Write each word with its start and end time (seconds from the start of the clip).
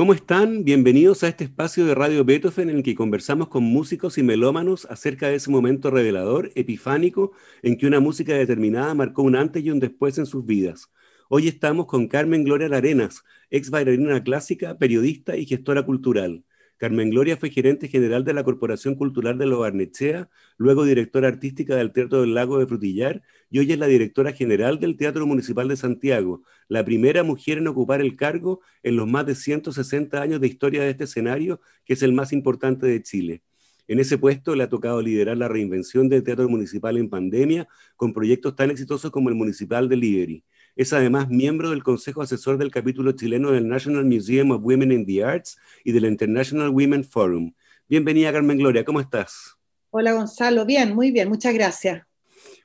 ¿Cómo 0.00 0.14
están? 0.14 0.64
Bienvenidos 0.64 1.22
a 1.22 1.28
este 1.28 1.44
espacio 1.44 1.84
de 1.84 1.94
Radio 1.94 2.24
Beethoven 2.24 2.70
en 2.70 2.76
el 2.78 2.82
que 2.82 2.94
conversamos 2.94 3.48
con 3.48 3.64
músicos 3.64 4.16
y 4.16 4.22
melómanos 4.22 4.86
acerca 4.86 5.28
de 5.28 5.34
ese 5.34 5.50
momento 5.50 5.90
revelador, 5.90 6.50
epifánico, 6.54 7.32
en 7.62 7.76
que 7.76 7.86
una 7.86 8.00
música 8.00 8.32
determinada 8.32 8.94
marcó 8.94 9.20
un 9.20 9.36
antes 9.36 9.62
y 9.62 9.70
un 9.70 9.78
después 9.78 10.16
en 10.16 10.24
sus 10.24 10.46
vidas. 10.46 10.90
Hoy 11.28 11.48
estamos 11.48 11.84
con 11.84 12.08
Carmen 12.08 12.44
Gloria 12.44 12.74
Arenas, 12.74 13.24
ex 13.50 13.68
bailarina 13.68 14.22
clásica, 14.22 14.78
periodista 14.78 15.36
y 15.36 15.44
gestora 15.44 15.84
cultural. 15.84 16.44
Carmen 16.80 17.10
Gloria 17.10 17.36
fue 17.36 17.50
gerente 17.50 17.88
general 17.88 18.24
de 18.24 18.32
la 18.32 18.42
Corporación 18.42 18.94
Cultural 18.94 19.36
de 19.36 19.44
Lo 19.44 19.58
Barnechea, 19.58 20.30
luego 20.56 20.86
directora 20.86 21.28
artística 21.28 21.76
del 21.76 21.92
Teatro 21.92 22.22
del 22.22 22.32
Lago 22.32 22.58
de 22.58 22.66
Frutillar 22.66 23.20
y 23.50 23.58
hoy 23.58 23.70
es 23.70 23.78
la 23.78 23.84
directora 23.84 24.32
general 24.32 24.80
del 24.80 24.96
Teatro 24.96 25.26
Municipal 25.26 25.68
de 25.68 25.76
Santiago, 25.76 26.42
la 26.68 26.82
primera 26.82 27.22
mujer 27.22 27.58
en 27.58 27.68
ocupar 27.68 28.00
el 28.00 28.16
cargo 28.16 28.62
en 28.82 28.96
los 28.96 29.06
más 29.06 29.26
de 29.26 29.34
160 29.34 30.22
años 30.22 30.40
de 30.40 30.46
historia 30.46 30.82
de 30.82 30.88
este 30.88 31.04
escenario, 31.04 31.60
que 31.84 31.92
es 31.92 32.02
el 32.02 32.14
más 32.14 32.32
importante 32.32 32.86
de 32.86 33.02
Chile. 33.02 33.42
En 33.86 34.00
ese 34.00 34.16
puesto 34.16 34.56
le 34.56 34.62
ha 34.62 34.70
tocado 34.70 35.02
liderar 35.02 35.36
la 35.36 35.48
reinvención 35.48 36.08
del 36.08 36.22
Teatro 36.22 36.48
Municipal 36.48 36.96
en 36.96 37.10
pandemia 37.10 37.68
con 37.94 38.14
proyectos 38.14 38.56
tan 38.56 38.70
exitosos 38.70 39.10
como 39.10 39.28
el 39.28 39.34
Municipal 39.34 39.86
de 39.90 39.96
Liberi. 39.96 40.44
Es 40.76 40.92
además 40.92 41.28
miembro 41.28 41.70
del 41.70 41.82
Consejo 41.82 42.22
Asesor 42.22 42.56
del 42.56 42.70
capítulo 42.70 43.12
chileno 43.12 43.50
del 43.50 43.68
National 43.68 44.04
Museum 44.04 44.52
of 44.52 44.62
Women 44.62 44.92
in 44.92 45.04
the 45.04 45.24
Arts 45.24 45.58
y 45.84 45.92
del 45.92 46.04
International 46.04 46.70
Women 46.70 47.04
Forum. 47.04 47.52
Bienvenida, 47.88 48.32
Carmen 48.32 48.58
Gloria, 48.58 48.84
¿cómo 48.84 49.00
estás? 49.00 49.56
Hola, 49.90 50.12
Gonzalo. 50.12 50.64
Bien, 50.64 50.94
muy 50.94 51.10
bien, 51.10 51.28
muchas 51.28 51.52
gracias. 51.52 52.06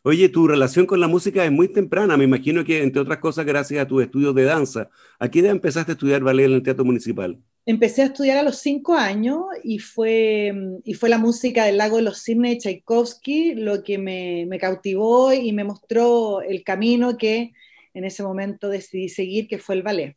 Oye, 0.03 0.30
tu 0.30 0.47
relación 0.47 0.86
con 0.86 1.00
la 1.00 1.08
música 1.08 1.44
es 1.44 1.52
muy 1.52 1.67
temprana, 1.67 2.16
me 2.16 2.25
imagino 2.25 2.64
que, 2.64 2.84
entre 2.84 3.02
otras 3.02 3.17
cosas, 3.17 3.44
gracias 3.44 3.81
a 3.81 3.88
tus 3.88 4.03
estudios 4.03 4.36
de 4.36 4.44
danza. 4.44 4.92
¿A 5.17 5.30
qué 5.30 5.40
edad 5.40 5.50
empezaste 5.50 5.92
a 5.92 5.95
estudiar 5.95 6.22
ballet 6.22 6.45
en 6.45 6.53
el 6.53 6.62
Teatro 6.62 6.86
Municipal? 6.86 7.40
Empecé 7.66 8.03
a 8.03 8.06
estudiar 8.06 8.38
a 8.38 8.44
los 8.44 8.59
cinco 8.59 8.94
años 8.94 9.40
y 9.64 9.80
fue, 9.80 10.53
y 10.84 10.94
fue 10.94 11.09
la 11.09 11.17
música 11.17 11.66
del 11.66 11.78
Lago 11.78 11.95
de 11.95 12.03
los 12.03 12.22
Cisnes 12.22 12.52
de 12.52 12.58
Tchaikovsky 12.59 13.56
lo 13.56 13.81
que 13.81 13.97
me, 13.97 14.45
me 14.47 14.59
cautivó 14.59 15.34
y 15.34 15.52
me 15.52 15.64
mostró 15.64 16.44
el 16.44 16.64
camino 16.64 17.17
que 17.17 17.53
en 17.96 18.04
ese 18.04 18.22
momento 18.22 18.70
decidí 18.70 19.10
seguir, 19.10 19.48
que 19.48 19.58
fue 19.58 19.76
el 19.76 19.82
ballet. 19.82 20.16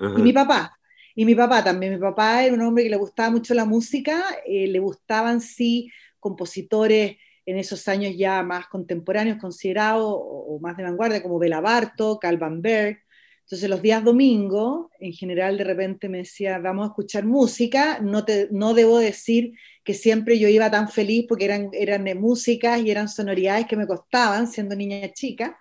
Y 0.00 0.22
mi 0.22 0.32
papá, 0.32 0.76
y 1.14 1.24
mi 1.24 1.34
papá 1.34 1.62
también, 1.62 1.92
mi 1.92 2.00
papá 2.00 2.42
era 2.42 2.54
un 2.54 2.62
hombre 2.62 2.82
que 2.82 2.90
le 2.90 2.96
gustaba 2.96 3.30
mucho 3.30 3.54
la 3.54 3.64
música, 3.64 4.20
eh, 4.44 4.66
le 4.66 4.80
gustaban 4.80 5.40
sí 5.40 5.92
compositores 6.18 7.18
en 7.44 7.58
esos 7.58 7.86
años 7.86 8.14
ya 8.16 8.42
más 8.42 8.66
contemporáneos 8.66 9.38
considerados 9.38 10.04
o, 10.06 10.58
más 10.60 10.76
de 10.76 10.84
vanguardia, 10.84 11.22
como 11.22 11.38
Bela 11.38 11.60
Bartok, 11.60 12.24
Alban 12.24 12.62
Berg. 12.62 12.98
Entonces 13.44 13.68
los 13.68 13.82
días 13.82 14.02
domingo, 14.02 14.90
en 14.98 15.12
general 15.12 15.58
de 15.58 15.64
repente 15.64 16.08
me 16.08 16.18
decía, 16.18 16.58
vamos 16.58 16.84
a 16.84 16.88
escuchar 16.88 17.24
música, 17.26 17.98
no, 18.00 18.24
te, 18.24 18.48
no 18.50 18.72
debo 18.72 18.98
decir 18.98 19.52
que 19.84 19.94
siempre 19.94 20.38
yo 20.38 20.48
iba 20.48 20.70
tan 20.70 20.88
feliz 20.88 21.26
porque 21.28 21.44
eran, 21.44 21.68
eran 21.72 22.04
músicas 22.18 22.80
y 22.80 22.90
eran 22.90 23.08
sonoridades 23.08 23.66
que 23.66 23.76
me 23.76 23.86
costaban 23.86 24.46
siendo 24.46 24.76
niña 24.76 25.12
chica, 25.12 25.58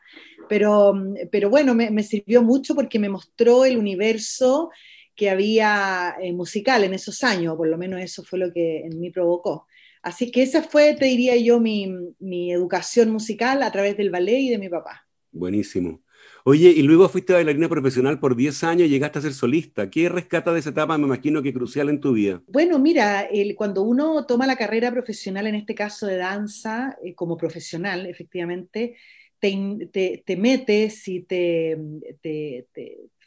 pero, 0.47 0.93
pero 1.31 1.49
bueno, 1.49 1.73
me, 1.73 2.03
sirvió 2.03 2.43
mucho 2.43 2.75
porque 2.75 2.99
me 2.99 3.09
mostró 3.09 3.65
el 3.65 3.77
universo 3.77 4.69
que 5.15 5.29
había 5.29 6.15
eh, 6.21 6.33
musical 6.33 6.83
en 6.83 6.93
esos 6.93 7.23
años, 7.23 7.57
por 7.57 7.67
lo 7.67 7.77
menos 7.77 7.99
eso 7.99 8.23
fue 8.23 8.39
lo 8.39 8.53
que 8.53 8.85
en 8.85 8.99
mí 8.99 9.09
provocó. 9.09 9.67
Así 10.03 10.31
que 10.31 10.43
esa 10.43 10.63
fue, 10.63 10.95
te 10.95 11.05
diría 11.05 11.35
yo, 11.35 11.59
mi, 11.59 11.93
mi 12.19 12.51
educación 12.51 13.11
musical 13.11 13.61
a 13.63 13.71
través 13.71 13.97
del 13.97 14.09
ballet 14.09 14.39
y 14.39 14.49
de 14.49 14.57
mi 14.57 14.69
papá. 14.69 15.07
Buenísimo. 15.31 16.01
Oye, 16.43 16.69
y 16.69 16.81
luego 16.81 17.07
fuiste 17.07 17.33
bailarina 17.33 17.69
profesional 17.69 18.19
por 18.19 18.35
10 18.35 18.63
años 18.63 18.87
y 18.87 18.89
llegaste 18.89 19.19
a 19.19 19.21
ser 19.21 19.33
solista. 19.33 19.89
¿Qué 19.89 20.09
rescata 20.09 20.51
de 20.51 20.59
esa 20.59 20.71
etapa, 20.71 20.97
me 20.97 21.05
imagino 21.05 21.41
que 21.41 21.53
crucial 21.53 21.89
en 21.89 21.99
tu 21.99 22.13
vida? 22.13 22.41
Bueno, 22.47 22.79
mira, 22.79 23.21
el, 23.21 23.55
cuando 23.55 23.83
uno 23.83 24.25
toma 24.25 24.47
la 24.47 24.55
carrera 24.55 24.91
profesional, 24.91 25.47
en 25.47 25.55
este 25.55 25.75
caso 25.75 26.07
de 26.07 26.17
danza, 26.17 26.97
eh, 27.03 27.13
como 27.13 27.37
profesional, 27.37 28.07
efectivamente, 28.07 28.95
te, 29.41 30.37
metes 30.37 31.07
y 31.07 31.23
te, 31.23 31.77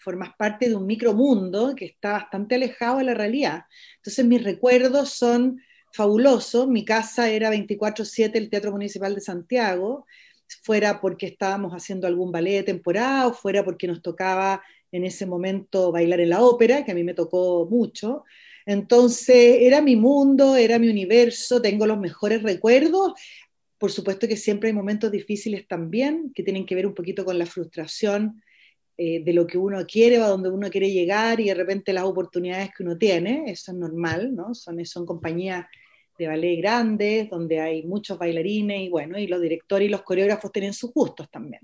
formas 0.00 0.30
parte 0.36 0.69
de 0.69 0.76
un 0.76 0.86
micromundo 0.86 1.74
que 1.74 1.86
está 1.86 2.12
bastante 2.12 2.54
alejado 2.54 2.98
de 2.98 3.04
la 3.04 3.14
realidad. 3.14 3.64
Entonces 3.97 4.24
mis 4.24 4.42
recuerdos 4.42 5.10
son 5.10 5.60
fabulosos. 5.92 6.69
Mi 6.69 6.84
casa 6.84 7.30
era 7.30 7.50
24/7 7.50 8.38
el 8.38 8.50
Teatro 8.50 8.72
Municipal 8.72 9.14
de 9.14 9.20
Santiago, 9.20 10.06
fuera 10.62 11.00
porque 11.00 11.27
estábamos 11.27 11.72
haciendo 11.72 12.06
algún 12.06 12.32
ballet 12.32 12.56
de 12.59 12.62
temporada 12.65 13.27
o 13.27 13.32
fuera 13.32 13.65
porque 13.65 13.87
nos 13.87 14.03
tocaba 14.03 14.62
en 14.93 15.05
ese 15.05 15.27
momento 15.27 15.91
bailar 15.91 16.21
en 16.21 16.31
la 16.31 16.43
ópera, 16.43 16.84
que 16.84 16.93
a 16.93 16.94
mí 16.94 17.03
me 17.05 17.15
tocó 17.15 17.66
mucho. 17.69 18.25
Entonces 18.66 19.59
era 19.60 19.83
mi 19.83 19.97
mundo, 19.97 20.56
era 20.56 20.78
mi 20.78 20.88
universo, 20.88 21.60
tengo 21.60 21.87
los 21.87 21.99
mejores 21.99 22.43
recuerdos, 22.43 23.12
por 23.78 23.91
supuesto 23.91 24.27
que 24.27 24.37
siempre 24.37 24.69
hay 24.69 24.75
momentos 24.75 25.10
difíciles 25.10 25.66
también, 25.66 26.33
que 26.34 26.43
tienen 26.43 26.65
que 26.65 26.75
ver 26.75 26.87
un 26.87 26.94
poquito 26.94 27.25
con 27.25 27.38
la 27.38 27.44
frustración 27.44 28.43
eh, 28.97 29.22
de 29.25 29.33
lo 29.33 29.47
que 29.47 29.59
uno 29.59 29.84
quiere 29.87 30.21
o 30.21 30.25
a 30.25 30.28
donde 30.28 30.49
uno 30.49 30.71
quiere 30.71 30.91
llegar 30.91 31.41
y 31.41 31.47
de 31.47 31.54
repente 31.54 31.93
las 31.93 32.04
oportunidades 32.04 32.71
que 32.75 32.84
uno 32.84 32.97
tiene, 32.97 33.44
eso 33.49 33.72
es 33.72 33.78
normal, 33.78 34.34
¿no? 34.34 34.54
Son, 34.54 34.83
son 34.87 35.04
compañías 35.04 35.66
de 36.19 36.26
ballet 36.26 36.56
grandes, 36.56 37.30
donde 37.30 37.60
hay 37.60 37.82
muchos 37.82 38.19
bailarines 38.19 38.82
y 38.82 38.88
bueno, 38.88 39.19
y 39.19 39.26
los 39.26 39.41
directores 39.41 39.86
y 39.86 39.91
los 39.91 40.02
coreógrafos 40.02 40.52
tienen 40.52 40.72
sus 40.72 40.92
gustos 40.92 41.30
también. 41.30 41.62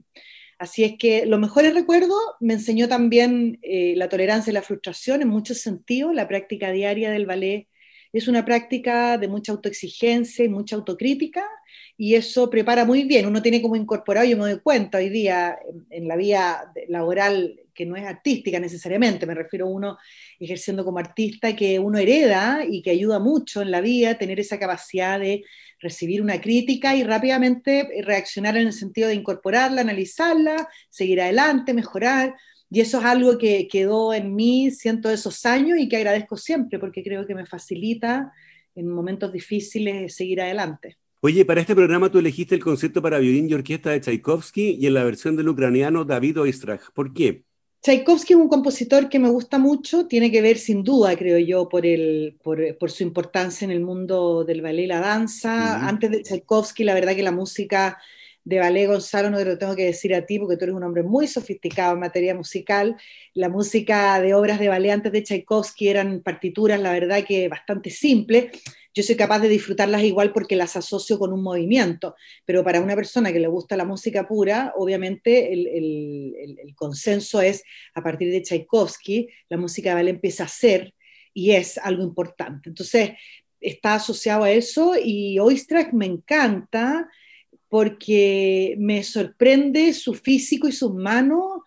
Así 0.59 0.85
es 0.85 0.99
que 0.99 1.25
los 1.25 1.41
mejores 1.41 1.75
recuerdos 1.75 2.21
me 2.41 2.55
enseñó 2.55 2.87
también 2.89 3.59
eh, 3.63 3.95
la 3.97 4.09
tolerancia 4.09 4.51
y 4.51 4.55
la 4.55 4.63
frustración 4.63 5.23
en 5.23 5.29
muchos 5.29 5.59
sentidos, 5.59 6.15
la 6.15 6.29
práctica 6.29 6.71
diaria 6.71 7.11
del 7.11 7.27
ballet 7.27 7.67
es 8.13 8.29
una 8.29 8.45
práctica 8.45 9.19
de 9.19 9.29
mucha 9.29 9.53
autoexigencia 9.53 10.45
y 10.45 10.49
mucha 10.49 10.77
autocrítica, 10.77 11.47
y 11.97 12.15
eso 12.15 12.51
prepara 12.51 12.85
muy 12.85 13.05
bien. 13.05 13.27
Uno 13.27 13.43
tiene 13.43 13.63
como 13.63 13.77
incorporado, 13.77 14.27
yo 14.27 14.37
me 14.37 14.51
doy 14.51 14.61
cuenta 14.61 14.99
hoy 14.99 15.11
día 15.11 15.59
en, 15.91 16.09
la 16.09 16.17
vía 16.17 16.73
laboral 16.89 17.60
que 17.75 17.87
no 17.87 17.97
es 17.97 18.05
artística 18.05 18.59
necesariamente, 18.59 19.27
me 19.27 19.35
refiero 19.35 19.67
a 19.67 19.71
uno 19.71 19.99
ejerciendo 20.39 20.85
como 20.85 20.99
artista, 20.99 21.55
que 21.55 21.79
uno 21.79 21.99
hereda 21.99 22.65
y 22.69 22.83
que 22.83 22.91
ayuda 22.91 23.19
mucho 23.19 23.63
en 23.63 23.71
la 23.71 23.81
vida, 23.81 24.19
tener 24.19 24.41
esa 24.41 24.59
capacidad 24.59 25.19
de 25.19 25.45
recibir 25.81 26.23
una 26.23 26.41
crítica 26.41 26.95
y 26.95 27.05
rápidamente 27.05 27.89
reaccionar 28.05 28.57
en 28.57 28.67
el 28.67 28.73
sentido 28.73 29.09
de 29.09 29.15
incorporarla, 29.15 29.81
analizarla, 29.81 30.69
seguir 30.89 31.21
adelante, 31.21 31.75
mejorar. 31.75 32.35
Y 32.71 32.81
eso 32.81 32.99
es 33.01 33.05
algo 33.05 33.39
que 33.39 33.67
quedó 33.67 34.15
en 34.15 34.35
mí 34.35 34.71
cientos 34.71 35.11
de 35.11 35.17
esos 35.17 35.45
años 35.47 35.79
y 35.79 35.89
que 35.89 35.97
agradezco 35.97 36.37
siempre 36.37 36.79
porque 36.79 37.03
creo 37.03 37.27
que 37.27 37.35
me 37.35 37.47
facilita 37.47 38.33
en 38.75 38.89
momentos 38.89 39.33
difíciles 39.33 40.15
seguir 40.15 40.41
adelante. 40.41 40.97
Oye, 41.23 41.45
para 41.45 41.61
este 41.61 41.75
programa 41.75 42.11
tú 42.11 42.19
elegiste 42.19 42.55
el 42.55 42.63
concierto 42.63 43.03
para 43.03 43.19
violín 43.19 43.49
y 43.49 43.55
orquesta 43.55 43.91
de 43.91 44.01
Tchaikovsky 44.01 44.79
y 44.81 44.87
en 44.87 44.95
la 44.95 45.05
versión 45.05 45.37
del 45.37 45.49
ucraniano 45.49 46.05
David 46.05 46.41
Oistrakh. 46.41 46.93
¿Por 46.93 47.13
qué? 47.13 47.45
Tchaikovsky 47.83 48.35
es 48.35 48.39
un 48.39 48.49
compositor 48.49 49.09
que 49.09 49.19
me 49.19 49.31
gusta 49.31 49.59
mucho, 49.59 50.07
tiene 50.07 50.31
que 50.31 50.43
ver 50.43 50.59
sin 50.59 50.85
duda, 50.85 51.17
creo 51.17 51.39
yo, 51.39 51.67
por, 51.69 51.87
el, 51.87 52.37
por, 52.43 52.91
su 52.91 53.03
importancia 53.03 53.65
en 53.65 53.71
el 53.71 53.81
mundo 53.81 54.45
del 54.45 54.61
ballet 54.61 54.85
y 54.85 54.87
la 54.87 55.01
danza. 55.01 55.89
Antes 55.89 56.11
de 56.11 56.23
Tchaikovsky, 56.23 56.85
la 56.85 56.93
verdad 56.93 57.17
que 57.17 57.23
la 57.23 57.33
música 57.33 57.99
de 58.45 58.59
ballet, 58.59 58.87
Gonzalo, 58.87 59.31
no 59.31 59.39
te 59.39 59.47
lo 59.47 59.57
tengo 59.57 59.77
que 59.77 59.87
decir 59.87 60.15
a 60.15 60.27
ti 60.27 60.39
porque 60.39 60.59
tú 60.59 60.65
eres 60.65 60.77
un 60.77 60.83
hombre 60.83 61.03
muy 61.03 61.27
sofisticado 61.27 61.95
en 61.95 62.01
materia 62.01 62.35
musical. 62.35 62.97
La 63.33 63.49
música 63.49 64.21
de 64.21 64.35
obras 64.35 64.59
de 64.59 64.69
ballet 64.69 64.91
antes 64.91 65.13
de 65.13 65.23
Tchaikovsky 65.23 65.89
eran 65.89 66.21
partituras, 66.21 66.81
la 66.81 66.93
verdad 66.93 67.25
que 67.27 67.49
bastante 67.49 67.89
simples. 67.89 68.51
Yo 68.95 69.03
soy 69.03 69.17
capaz 69.17 69.39
de 69.39 69.49
disfrutarlas 69.49 70.03
igual 70.03 70.33
porque 70.33 70.57
las 70.57 70.77
asocio 70.77 71.19
con 71.19 71.33
un 71.33 71.43
movimiento, 71.43 72.17
pero 72.45 72.65
para 72.65 72.81
una 72.81 72.97
persona 72.97 73.33
que 73.33 73.39
le 73.39 73.47
gusta 73.47 73.77
la 73.77 73.85
música 73.85 74.27
pura, 74.27 74.73
obviamente 74.77 75.53
el, 75.53 76.75
consenso 76.75 77.41
es, 77.41 77.63
a 77.95 78.03
partir 78.03 78.31
de 78.33 78.43
Tchaikovsky, 78.43 79.29
la 79.49 79.59
música 79.59 79.91
de 79.91 79.95
ballet 79.95 80.15
empieza 80.15 80.45
a 80.45 80.49
ser 80.49 80.95
y 81.33 81.53
es 81.53 81.79
algo 81.79 82.03
importante. 82.03 82.69
Entonces, 82.69 83.13
está 83.61 83.95
asociado 83.95 84.45
a 84.45 84.51
eso 84.51 84.95
y 85.03 85.39
Oistrakh 85.39 85.93
me 85.93 86.07
encanta 86.07 87.09
porque 87.69 88.75
me 88.79 89.05
sorprende 89.05 89.93
su 89.93 90.15
físico 90.15 90.67
y 90.67 90.73
sus 90.73 90.93
manos 90.93 91.63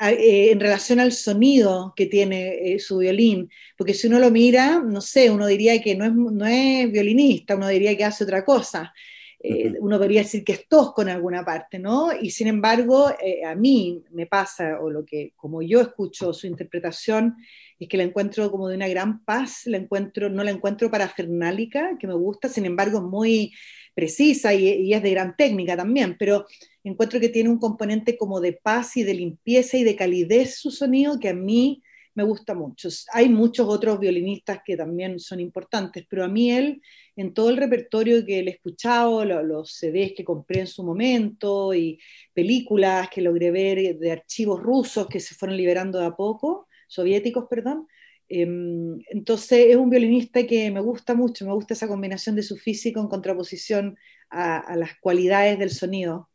eh, 0.00 0.50
en 0.50 0.60
relación 0.60 1.00
al 1.00 1.12
sonido 1.12 1.92
que 1.96 2.06
tiene 2.06 2.74
eh, 2.74 2.78
su 2.78 2.98
violín, 2.98 3.48
porque 3.76 3.94
si 3.94 4.06
uno 4.08 4.18
lo 4.18 4.30
mira, 4.30 4.80
no 4.84 5.00
sé, 5.00 5.30
uno 5.30 5.46
diría 5.46 5.80
que 5.82 5.94
no 5.94 6.04
es, 6.04 6.12
no 6.14 6.46
es 6.46 6.90
violinista, 6.92 7.56
uno 7.56 7.68
diría 7.68 7.96
que 7.96 8.04
hace 8.04 8.24
otra 8.24 8.44
cosa. 8.44 8.92
eh, 9.40 9.74
uno 9.80 9.98
podría 9.98 10.22
decir 10.22 10.42
que 10.44 10.52
es 10.52 10.68
tosco 10.68 11.02
en 11.02 11.10
alguna 11.10 11.44
parte, 11.44 11.78
¿no? 11.78 12.10
Y 12.18 12.30
sin 12.30 12.46
embargo, 12.48 13.10
eh, 13.22 13.44
a 13.44 13.54
mí 13.54 14.02
me 14.10 14.26
pasa, 14.26 14.80
o 14.80 14.90
lo 14.90 15.04
que, 15.04 15.32
como 15.36 15.60
yo 15.62 15.80
escucho 15.82 16.32
su 16.32 16.46
interpretación, 16.46 17.36
es 17.78 17.88
que 17.88 17.96
la 17.96 18.04
encuentro 18.04 18.50
como 18.50 18.68
de 18.68 18.76
una 18.76 18.88
gran 18.88 19.24
paz, 19.24 19.62
la 19.66 19.76
encuentro, 19.76 20.30
no 20.30 20.44
la 20.44 20.50
encuentro 20.50 20.90
parafernálica, 20.90 21.96
que 21.98 22.06
me 22.06 22.14
gusta, 22.14 22.48
sin 22.48 22.64
embargo, 22.66 22.98
es 22.98 23.04
muy 23.04 23.52
precisa 23.94 24.54
y, 24.54 24.66
y 24.68 24.94
es 24.94 25.02
de 25.02 25.10
gran 25.10 25.36
técnica 25.36 25.76
también, 25.76 26.16
pero 26.18 26.46
encuentro 26.84 27.20
que 27.20 27.28
tiene 27.28 27.50
un 27.50 27.58
componente 27.58 28.16
como 28.16 28.40
de 28.40 28.52
paz 28.52 28.96
y 28.96 29.02
de 29.02 29.14
limpieza 29.14 29.76
y 29.76 29.84
de 29.84 29.96
calidez 29.96 30.56
su 30.58 30.70
sonido 30.70 31.18
que 31.18 31.30
a 31.30 31.34
mí 31.34 31.82
me 32.14 32.22
gusta 32.22 32.54
mucho. 32.54 32.88
Hay 33.12 33.28
muchos 33.28 33.68
otros 33.68 33.98
violinistas 33.98 34.60
que 34.64 34.76
también 34.76 35.18
son 35.18 35.40
importantes, 35.40 36.06
pero 36.08 36.24
a 36.24 36.28
mí 36.28 36.50
él, 36.50 36.80
en 37.16 37.34
todo 37.34 37.50
el 37.50 37.56
repertorio 37.56 38.24
que 38.24 38.38
he 38.40 38.50
escuchado, 38.50 39.24
los 39.24 39.72
CDs 39.72 40.12
que 40.16 40.24
compré 40.24 40.60
en 40.60 40.66
su 40.66 40.84
momento 40.84 41.74
y 41.74 41.98
películas 42.32 43.08
que 43.10 43.20
logré 43.20 43.50
ver 43.50 43.98
de 43.98 44.12
archivos 44.12 44.60
rusos 44.60 45.08
que 45.08 45.20
se 45.20 45.34
fueron 45.34 45.56
liberando 45.56 45.98
de 45.98 46.06
a 46.06 46.14
poco, 46.14 46.68
soviéticos, 46.88 47.46
perdón, 47.50 47.88
em, 48.28 48.98
entonces 49.10 49.66
es 49.70 49.76
un 49.76 49.90
violinista 49.90 50.46
que 50.46 50.70
me 50.70 50.80
gusta 50.80 51.14
mucho, 51.14 51.46
me 51.46 51.52
gusta 51.52 51.74
esa 51.74 51.88
combinación 51.88 52.36
de 52.36 52.42
su 52.42 52.56
físico 52.56 53.00
en 53.00 53.08
contraposición 53.08 53.96
a, 54.30 54.58
a 54.58 54.76
las 54.76 54.98
cualidades 55.00 55.58
del 55.58 55.70
sonido. 55.70 56.28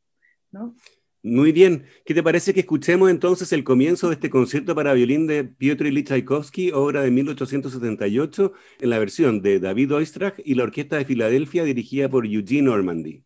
¿No? 0.51 0.75
Muy 1.21 1.51
bien. 1.51 1.85
¿Qué 2.05 2.13
te 2.13 2.23
parece 2.23 2.53
que 2.53 2.61
escuchemos 2.61 3.09
entonces 3.09 3.51
el 3.51 3.65
comienzo 3.65 4.07
de 4.07 4.13
este 4.15 4.29
concierto 4.29 4.73
para 4.73 4.93
violín 4.93 5.27
de 5.27 5.43
Piotr 5.43 5.87
Ilyich 5.87 6.07
Tchaikovsky, 6.07 6.71
obra 6.71 7.01
de 7.01 7.11
1878, 7.11 8.53
en 8.79 8.89
la 8.89 8.99
versión 8.99 9.41
de 9.41 9.59
David 9.59 9.93
Oistrakh 9.95 10.41
y 10.45 10.55
la 10.55 10.63
Orquesta 10.63 10.97
de 10.97 11.05
Filadelfia 11.05 11.65
dirigida 11.65 12.09
por 12.09 12.25
Eugene 12.25 12.63
Normandy? 12.63 13.25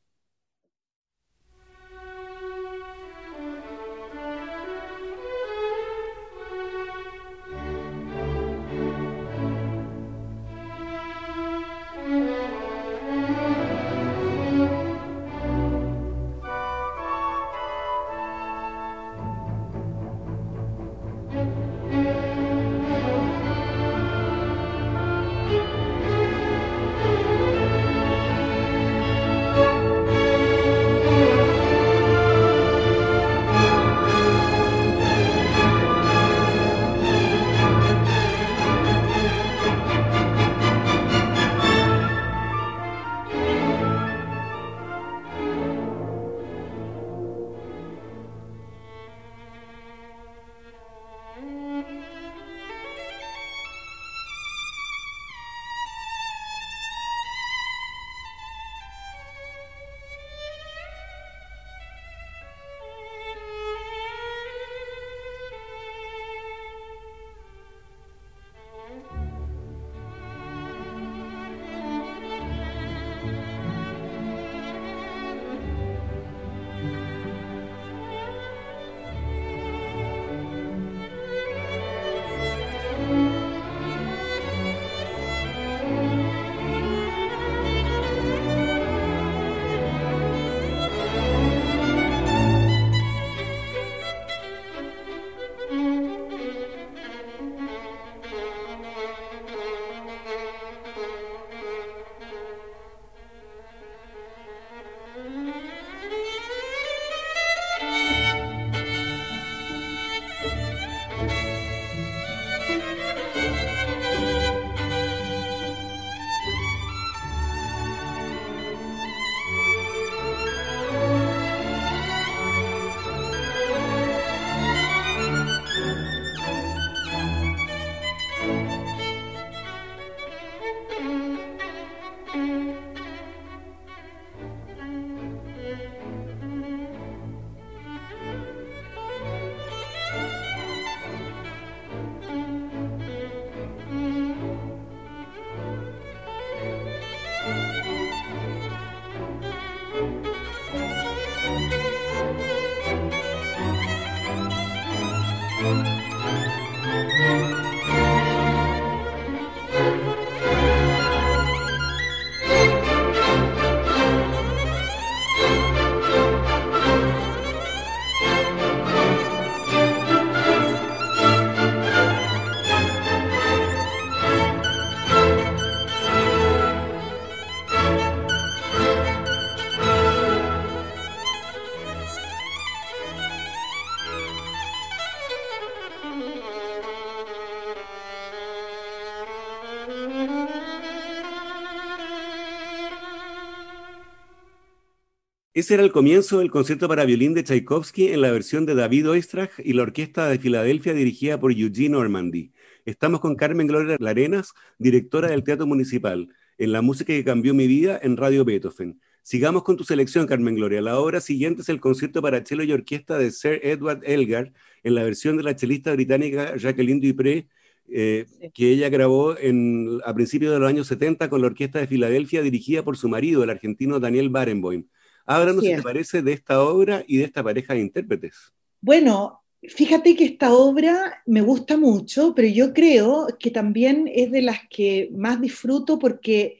Ese 195.64 195.76
era 195.76 195.84
el 195.84 195.94
comienzo 195.94 196.40
del 196.40 196.52
concierto 196.52 196.90
para 196.90 197.06
violín 197.06 197.34
de 197.34 197.42
Tchaikovsky 197.42 198.08
en 198.10 198.20
la 198.20 198.32
versión 198.32 198.66
de 198.66 198.76
David 198.76 199.10
Oistrakh 199.12 199.62
y 199.64 199.72
la 199.72 199.84
Orquesta 199.84 200.28
de 200.28 200.38
Filadelfia 200.38 200.94
dirigida 200.94 201.40
por 201.40 201.54
Eugene 201.54 201.88
Normandy. 201.88 202.52
Estamos 202.84 203.22
con 203.22 203.38
Carmen 203.38 203.68
Gloria 203.68 203.96
Larenas, 203.98 204.54
directora 204.78 205.30
del 205.30 205.46
Teatro 205.46 205.66
Municipal, 205.66 206.28
en 206.58 206.74
La 206.74 206.82
Música 206.82 207.14
que 207.14 207.24
Cambió 207.24 207.54
Mi 207.54 207.66
Vida 207.68 207.98
en 208.04 208.18
Radio 208.18 208.44
Beethoven. 208.44 209.00
Sigamos 209.22 209.64
con 209.64 209.78
tu 209.78 209.86
selección, 209.86 210.28
Carmen 210.28 210.56
Gloria. 210.56 210.82
La 210.82 211.00
obra 211.00 211.22
siguiente 211.22 211.62
es 211.62 211.70
el 211.70 211.80
concierto 211.80 212.22
para 212.22 212.46
cello 212.46 212.64
y 212.64 212.74
orquesta 212.74 213.18
de 213.18 213.32
Sir 213.32 213.62
Edward 213.64 214.02
Elgar 214.04 214.52
en 214.84 214.96
la 214.96 215.04
versión 215.06 215.38
de 215.38 215.44
la 215.44 215.56
chelista 215.56 215.94
británica 215.94 216.58
Jacqueline 216.58 217.00
Dupré, 217.00 217.48
eh, 217.88 218.26
que 218.54 218.70
ella 218.70 218.90
grabó 218.90 219.38
en, 219.38 220.02
a 220.04 220.14
principios 220.14 220.52
de 220.52 220.60
los 220.60 220.68
años 220.68 220.88
70 220.88 221.30
con 221.30 221.40
la 221.40 221.48
Orquesta 221.48 221.80
de 221.80 221.88
Filadelfia 221.88 222.42
dirigida 222.42 222.84
por 222.84 222.98
su 222.98 223.08
marido, 223.08 223.46
el 223.46 223.50
argentino 223.50 224.02
Daniel 224.02 224.28
Barenboim. 224.28 224.88
Háblanos, 225.26 225.64
si 225.64 225.76
te 225.76 225.82
parece, 225.82 226.22
de 226.22 226.34
esta 226.34 226.62
obra 226.62 227.04
y 227.08 227.18
de 227.18 227.26
esta 227.26 227.44
pareja 227.44 227.74
de 227.74 227.82
intérpretes. 227.82 228.54
Bueno, 228.82 229.42
fíjate 229.62 230.16
que 230.16 230.26
esta 230.26 230.54
obra 230.54 231.22
me 231.26 231.42
gusta 231.42 231.78
mucho, 231.78 232.34
pero 232.36 232.48
yo 232.48 232.74
creo 232.74 233.28
que 233.40 233.52
también 233.52 234.10
es 234.14 234.32
de 234.32 234.42
las 234.42 234.60
que 234.70 235.10
más 235.16 235.40
disfruto 235.40 235.98
porque 236.00 236.60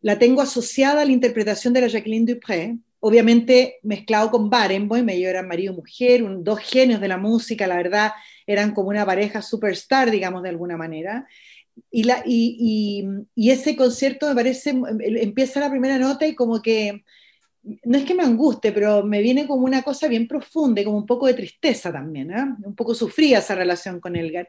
la 0.00 0.18
tengo 0.18 0.42
asociada 0.42 1.02
a 1.02 1.04
la 1.04 1.12
interpretación 1.12 1.72
de 1.72 1.80
la 1.80 1.86
Jacqueline 1.86 2.26
Dupré, 2.26 2.76
obviamente 3.00 3.78
mezclado 3.82 4.30
con 4.30 4.50
Barenboim, 4.50 5.08
ellos 5.08 5.30
eran 5.30 5.48
marido 5.48 5.72
y 5.72 5.76
mujer, 5.76 6.24
dos 6.38 6.60
genios 6.60 7.00
de 7.00 7.08
la 7.08 7.16
música, 7.16 7.66
la 7.66 7.76
verdad, 7.76 8.12
eran 8.46 8.74
como 8.74 8.90
una 8.90 9.06
pareja 9.06 9.42
superstar, 9.42 10.10
digamos, 10.10 10.42
de 10.42 10.50
alguna 10.50 10.76
manera. 10.76 11.26
Y, 11.90 12.04
la, 12.04 12.22
y, 12.26 13.26
y, 13.34 13.50
ese 13.50 13.76
concierto 13.76 14.28
me 14.28 14.34
parece, 14.34 14.74
empieza 15.00 15.58
la 15.58 15.70
primera 15.70 15.98
nota 15.98 16.26
y 16.26 16.34
como 16.34 16.60
que, 16.60 17.02
no 17.62 17.98
es 17.98 18.04
que 18.04 18.14
me 18.14 18.24
anguste, 18.24 18.72
pero 18.72 19.04
me 19.04 19.22
viene 19.22 19.46
como 19.46 19.64
una 19.64 19.82
cosa 19.82 20.08
bien 20.08 20.26
profunda 20.26 20.80
y 20.80 20.84
como 20.84 20.98
un 20.98 21.06
poco 21.06 21.26
de 21.26 21.34
tristeza 21.34 21.92
también, 21.92 22.30
¿eh? 22.30 22.44
un 22.64 22.74
poco 22.74 22.94
sufría 22.94 23.38
esa 23.38 23.54
relación 23.54 24.00
con 24.00 24.16
Elgar, 24.16 24.48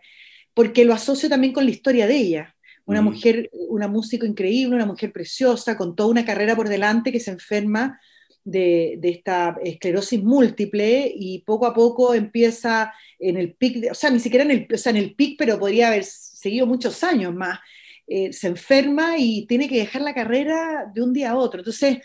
porque 0.53 0.86
lo 0.86 0.93
asocio 0.93 1.29
también 1.29 1.53
con 1.53 1.65
la 1.65 1.72
historia 1.72 2.08
de 2.08 2.17
ella. 2.17 2.55
Una 2.86 3.01
mm. 3.01 3.05
mujer, 3.05 3.50
una 3.70 3.88
músico 3.88 4.25
increíble, 4.25 4.75
una 4.75 4.86
mujer 4.86 5.12
preciosa, 5.12 5.77
con 5.77 5.96
toda 5.96 6.10
una 6.10 6.25
carrera 6.25 6.55
por 6.55 6.70
delante 6.70 7.12
que 7.12 7.20
se 7.20 7.32
enferma 7.32 8.00
de, 8.43 9.00
esta 9.03 9.58
esclerosis 9.63 10.22
múltiple 10.22 11.12
y 11.15 11.39
poco 11.39 11.65
a 11.65 11.74
poco 11.74 12.13
empieza 12.13 12.93
en 13.20 13.38
el 13.38 13.53
pic, 13.53 13.89
o 13.91 13.93
sea, 13.93 14.10
ni 14.10 14.20
siquiera 14.20 14.43
en 14.43 14.51
el, 14.51 14.67
o 14.74 14.77
sea, 14.77 14.89
en 14.89 14.98
el 14.98 15.15
pic, 15.15 15.38
pero 15.38 15.60
podría 15.60 15.88
haber 15.88 16.03
seguido 16.03 16.65
muchos 16.65 17.03
años 17.03 17.34
más, 17.34 17.60
eh, 18.05 18.34
se 18.34 18.48
enferma 18.48 19.17
y 19.17 19.46
tiene 19.48 19.70
que 19.70 19.77
dejar 19.77 20.01
la 20.01 20.13
carrera 20.13 20.91
de 20.93 21.01
un 21.01 21.13
día 21.13 21.32
a 21.32 21.38
otro. 21.38 21.62
Entonces, 21.62 22.00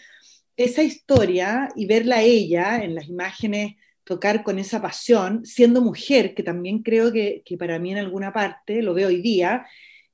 esa 0.58 0.82
historia 0.82 1.68
y 1.76 1.86
verla 1.86 2.16
a 2.16 2.22
ella 2.22 2.82
en 2.82 2.94
las 2.94 3.08
imágenes 3.08 3.76
tocar 4.02 4.42
con 4.42 4.58
esa 4.58 4.82
pasión, 4.82 5.46
siendo 5.46 5.80
mujer, 5.80 6.34
que 6.34 6.42
también 6.42 6.82
creo 6.82 7.12
que, 7.12 7.42
que 7.44 7.56
para 7.56 7.78
mí 7.78 7.92
en 7.92 7.98
alguna 7.98 8.32
parte, 8.32 8.82
lo 8.82 8.92
veo 8.92 9.08
hoy 9.08 9.22
día, 9.22 9.66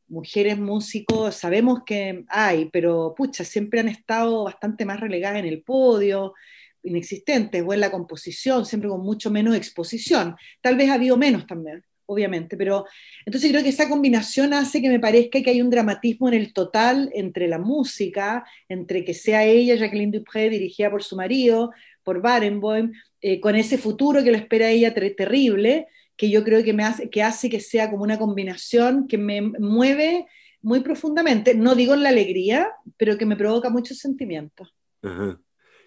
mujeres 0.07 0.59
músicos 0.59 1.35
sabemos 1.37 1.81
que 1.87 2.25
hay, 2.29 2.69
pero 2.71 3.15
pucha, 3.17 3.43
siempre 3.45 3.81
han 3.81 3.89
estado 3.89 4.45
bastante 4.45 4.85
más 4.85 5.01
relegadas 5.01 5.39
en 5.39 5.47
el 5.47 5.63
podio, 5.63 6.35
inexistentes, 6.83 7.65
o 7.67 7.73
en 7.73 7.81
la 7.81 7.91
composición, 7.91 8.67
siempre 8.67 8.91
con 8.91 9.01
mucho 9.01 9.31
menos 9.31 9.57
exposición. 9.57 10.37
Tal 10.61 10.77
vez 10.77 10.91
ha 10.91 10.95
habido 10.95 11.17
menos 11.17 11.47
también, 11.47 11.83
obviamente, 12.07 12.57
pero 12.57 12.85
entonces 13.25 13.51
creo 13.51 13.63
que 13.63 13.71
esa 13.71 13.89
combinación 13.89 14.53
hace 14.55 14.81
que 14.83 14.89
me 14.89 15.01
parezca 15.01 15.43
que 15.43 15.51
hay 15.51 15.63
un 15.63 15.71
dramatismo 15.71 16.29
en 16.29 16.35
el 16.35 16.53
total 16.53 17.11
entre 17.15 17.49
la 17.49 17.59
música, 17.59 18.45
entre 18.69 19.05
que 19.05 19.15
sea 19.15 19.45
ella, 19.45 19.77
Jacqueline 19.77 20.11
Dupré, 20.11 20.51
dirigida 20.51 20.91
por 20.91 21.03
su 21.03 21.17
marido, 21.17 21.73
por 22.03 22.21
Barenboim, 22.21 22.93
eh, 23.21 23.41
con 23.41 23.57
ese 23.57 23.79
futuro 23.79 24.23
que 24.23 24.31
lo 24.31 24.37
espera 24.37 24.69
ella 24.69 24.93
terrible, 24.95 25.89
que 26.17 26.31
yo 26.31 26.45
creo 26.45 26.63
que, 26.63 26.73
me 26.73 26.85
hace, 26.85 27.11
que 27.11 27.23
hace 27.23 27.49
que 27.51 27.61
sea 27.61 27.91
como 27.91 28.03
una 28.03 28.19
combinación 28.19 29.09
que 29.09 29.19
me 29.19 29.41
mueve 29.41 30.27
muy 30.63 30.81
profundamente, 30.81 31.55
no 31.55 31.75
digo 31.75 31.95
en 31.95 32.03
la 32.03 32.09
alegría, 32.09 32.71
pero 32.97 33.19
que 33.19 33.27
me 33.27 33.37
provoca 33.37 33.69
muchos 33.69 33.99
sentimientos. 33.99 34.75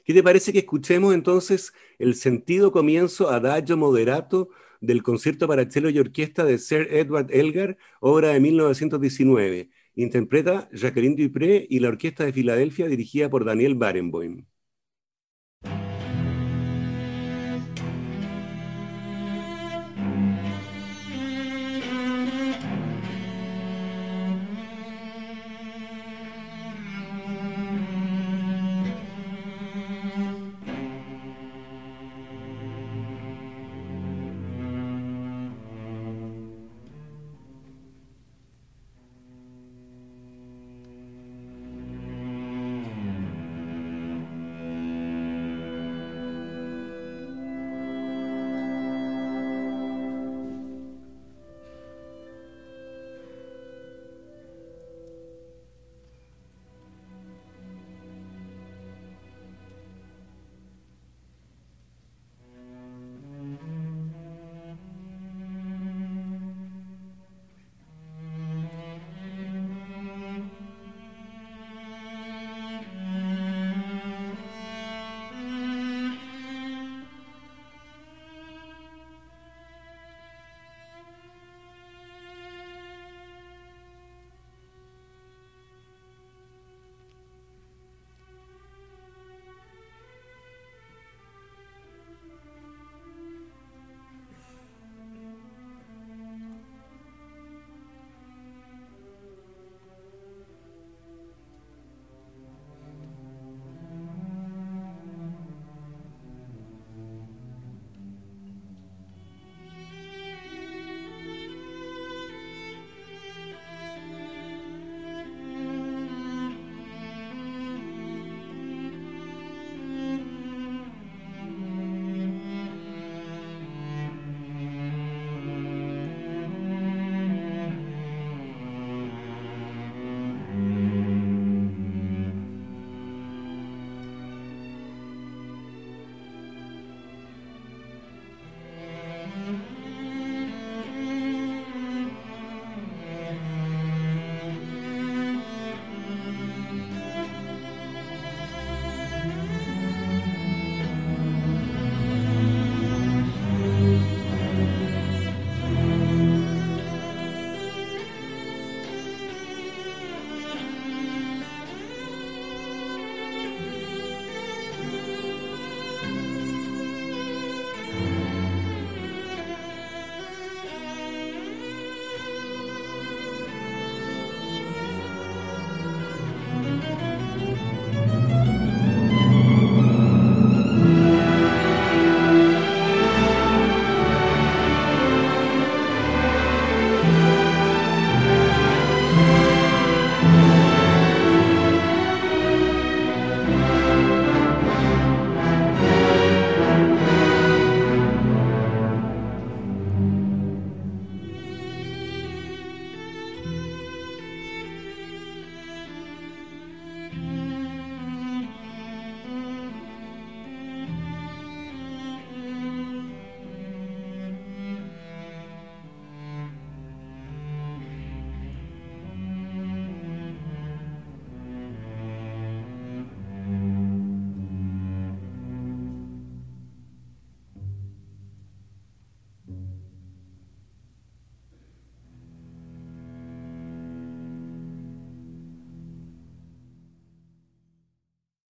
¿Qué 0.05 0.13
te 0.13 0.23
parece 0.23 0.53
que 0.53 0.59
escuchemos 0.59 1.13
entonces 1.13 1.73
el 1.97 2.15
sentido 2.15 2.71
comienzo 2.71 3.29
adagio 3.29 3.75
moderato 3.75 4.49
del 4.81 5.03
concierto 5.03 5.47
para 5.47 5.69
cello 5.69 5.89
y 5.89 5.99
orquesta 5.99 6.43
de 6.45 6.57
Sir 6.57 6.87
Edward 6.91 7.31
Elgar, 7.31 7.77
obra 7.99 8.29
de 8.29 8.39
1919? 8.39 9.69
Interpreta 9.95 10.69
Jacqueline 10.71 11.15
Dupré 11.15 11.65
y 11.69 11.79
la 11.79 11.89
Orquesta 11.89 12.23
de 12.23 12.33
Filadelfia 12.33 12.87
dirigida 12.87 13.29
por 13.29 13.45
Daniel 13.45 13.75
Barenboim. 13.75 14.45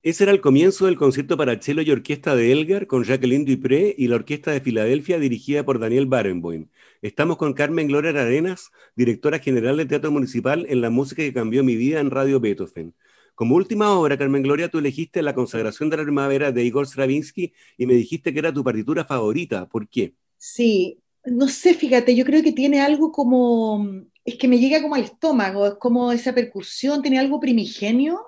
Ese 0.07 0.23
era 0.23 0.31
el 0.31 0.39
comienzo 0.39 0.85
del 0.85 0.95
concierto 0.95 1.35
para 1.35 1.61
cello 1.61 1.81
y 1.81 1.91
orquesta 1.91 2.33
de 2.33 2.53
Elgar 2.53 2.87
con 2.87 3.03
Jacqueline 3.03 3.43
Dupré 3.43 3.93
y 3.97 4.07
la 4.07 4.15
Orquesta 4.15 4.51
de 4.51 4.61
Filadelfia 4.61 5.19
dirigida 5.19 5.65
por 5.65 5.79
Daniel 5.79 6.05
Barenboim. 6.05 6.69
Estamos 7.01 7.35
con 7.35 7.51
Carmen 7.51 7.89
Gloria 7.89 8.11
Arenas, 8.11 8.71
directora 8.95 9.39
general 9.39 9.75
del 9.75 9.89
Teatro 9.89 10.09
Municipal 10.09 10.65
en 10.69 10.79
la 10.79 10.89
música 10.89 11.23
que 11.23 11.33
cambió 11.33 11.61
mi 11.61 11.75
vida 11.75 11.99
en 11.99 12.09
Radio 12.09 12.39
Beethoven. 12.39 12.95
Como 13.35 13.55
última 13.57 13.99
obra, 13.99 14.17
Carmen 14.17 14.43
Gloria, 14.43 14.69
tú 14.69 14.77
elegiste 14.77 15.21
La 15.21 15.35
consagración 15.35 15.89
de 15.89 15.97
la 15.97 16.03
primavera 16.03 16.53
de 16.53 16.63
Igor 16.63 16.87
Stravinsky 16.87 17.51
y 17.77 17.85
me 17.85 17.93
dijiste 17.95 18.31
que 18.31 18.39
era 18.39 18.53
tu 18.53 18.63
partitura 18.63 19.03
favorita. 19.03 19.67
¿Por 19.67 19.89
qué? 19.89 20.13
Sí, 20.37 21.01
no 21.25 21.49
sé, 21.49 21.73
fíjate, 21.73 22.15
yo 22.15 22.23
creo 22.23 22.41
que 22.41 22.53
tiene 22.53 22.79
algo 22.79 23.11
como, 23.11 23.85
es 24.23 24.35
que 24.35 24.47
me 24.47 24.57
llega 24.57 24.81
como 24.81 24.95
al 24.95 25.03
estómago, 25.03 25.67
es 25.67 25.73
como 25.73 26.13
esa 26.13 26.33
percusión, 26.33 27.01
tiene 27.01 27.19
algo 27.19 27.41
primigenio 27.41 28.21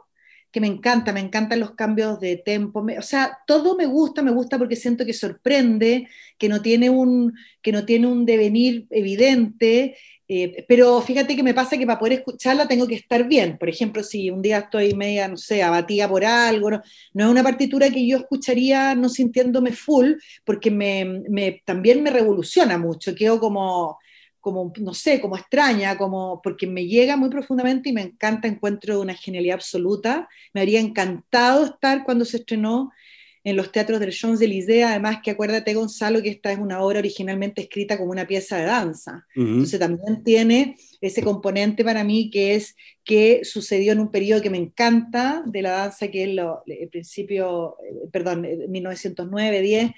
que 0.51 0.61
me 0.61 0.67
encanta, 0.67 1.13
me 1.13 1.19
encantan 1.19 1.59
los 1.59 1.75
cambios 1.75 2.19
de 2.19 2.37
tempo, 2.37 2.85
o 2.97 3.01
sea, 3.01 3.37
todo 3.45 3.75
me 3.75 3.85
gusta, 3.85 4.21
me 4.21 4.31
gusta 4.31 4.57
porque 4.57 4.75
siento 4.75 5.05
que 5.05 5.13
sorprende, 5.13 6.07
que 6.37 6.49
no 6.49 6.61
tiene 6.61 6.89
un, 6.89 7.33
que 7.61 7.71
no 7.71 7.85
tiene 7.85 8.07
un 8.07 8.25
devenir 8.25 8.87
evidente, 8.89 9.95
eh, 10.31 10.63
pero 10.67 11.01
fíjate 11.01 11.35
que 11.35 11.41
me 11.41 11.55
pasa 11.55 11.75
que 11.77 11.87
para 11.87 11.97
poder 11.97 12.19
escucharla 12.19 12.67
tengo 12.67 12.87
que 12.87 12.93
estar 12.95 13.27
bien. 13.27 13.57
Por 13.57 13.67
ejemplo, 13.67 14.03
si 14.03 14.29
un 14.29 14.43
día 14.43 14.59
estoy 14.59 14.93
media, 14.93 15.27
no 15.27 15.37
sé, 15.37 15.63
abatida 15.63 16.07
por 16.07 16.23
algo, 16.23 16.69
no, 16.69 16.81
no 17.13 17.25
es 17.25 17.31
una 17.31 17.43
partitura 17.43 17.89
que 17.89 18.07
yo 18.07 18.17
escucharía 18.17 18.93
no 18.93 19.09
sintiéndome 19.09 19.71
full, 19.71 20.13
porque 20.45 20.69
me, 20.69 21.23
me, 21.29 21.63
también 21.65 22.03
me 22.03 22.11
revoluciona 22.11 22.77
mucho, 22.77 23.15
quedo 23.15 23.39
como 23.39 23.97
como, 24.39 24.71
no 24.79 24.93
sé, 24.93 25.19
como 25.21 25.37
extraña, 25.37 25.97
como, 25.97 26.41
porque 26.41 26.67
me 26.67 26.85
llega 26.85 27.17
muy 27.17 27.29
profundamente 27.29 27.89
y 27.89 27.93
me 27.93 28.01
encanta, 28.01 28.47
encuentro 28.47 29.01
una 29.01 29.13
genialidad 29.13 29.55
absoluta. 29.55 30.27
Me 30.53 30.61
habría 30.61 30.79
encantado 30.79 31.65
estar 31.65 32.03
cuando 32.03 32.25
se 32.25 32.37
estrenó 32.37 32.91
en 33.43 33.55
los 33.55 33.71
teatros 33.71 33.99
del 33.99 34.11
Champs-Élysées, 34.11 34.85
además 34.85 35.19
que 35.23 35.31
acuérdate, 35.31 35.73
Gonzalo, 35.73 36.21
que 36.21 36.29
esta 36.29 36.51
es 36.51 36.59
una 36.59 36.81
obra 36.81 36.99
originalmente 36.99 37.61
escrita 37.61 37.97
como 37.97 38.11
una 38.11 38.27
pieza 38.27 38.57
de 38.57 38.65
danza. 38.65 39.25
Entonces 39.33 39.79
también 39.79 40.23
tiene 40.23 40.75
ese 40.99 41.23
componente 41.23 41.83
para 41.83 42.03
mí 42.03 42.29
que 42.29 42.55
es 42.55 42.75
que 43.05 43.41
sucedió 43.43 43.93
en 43.93 44.01
un 44.01 44.11
periodo 44.11 44.41
que 44.41 44.49
me 44.49 44.57
encanta 44.57 45.41
de 45.45 45.61
la 45.61 45.71
danza, 45.71 46.09
que 46.09 46.23
es 46.23 46.29
el 46.29 46.89
principio, 46.89 47.77
eh, 47.83 48.09
perdón, 48.11 48.43
1909-10, 48.43 49.93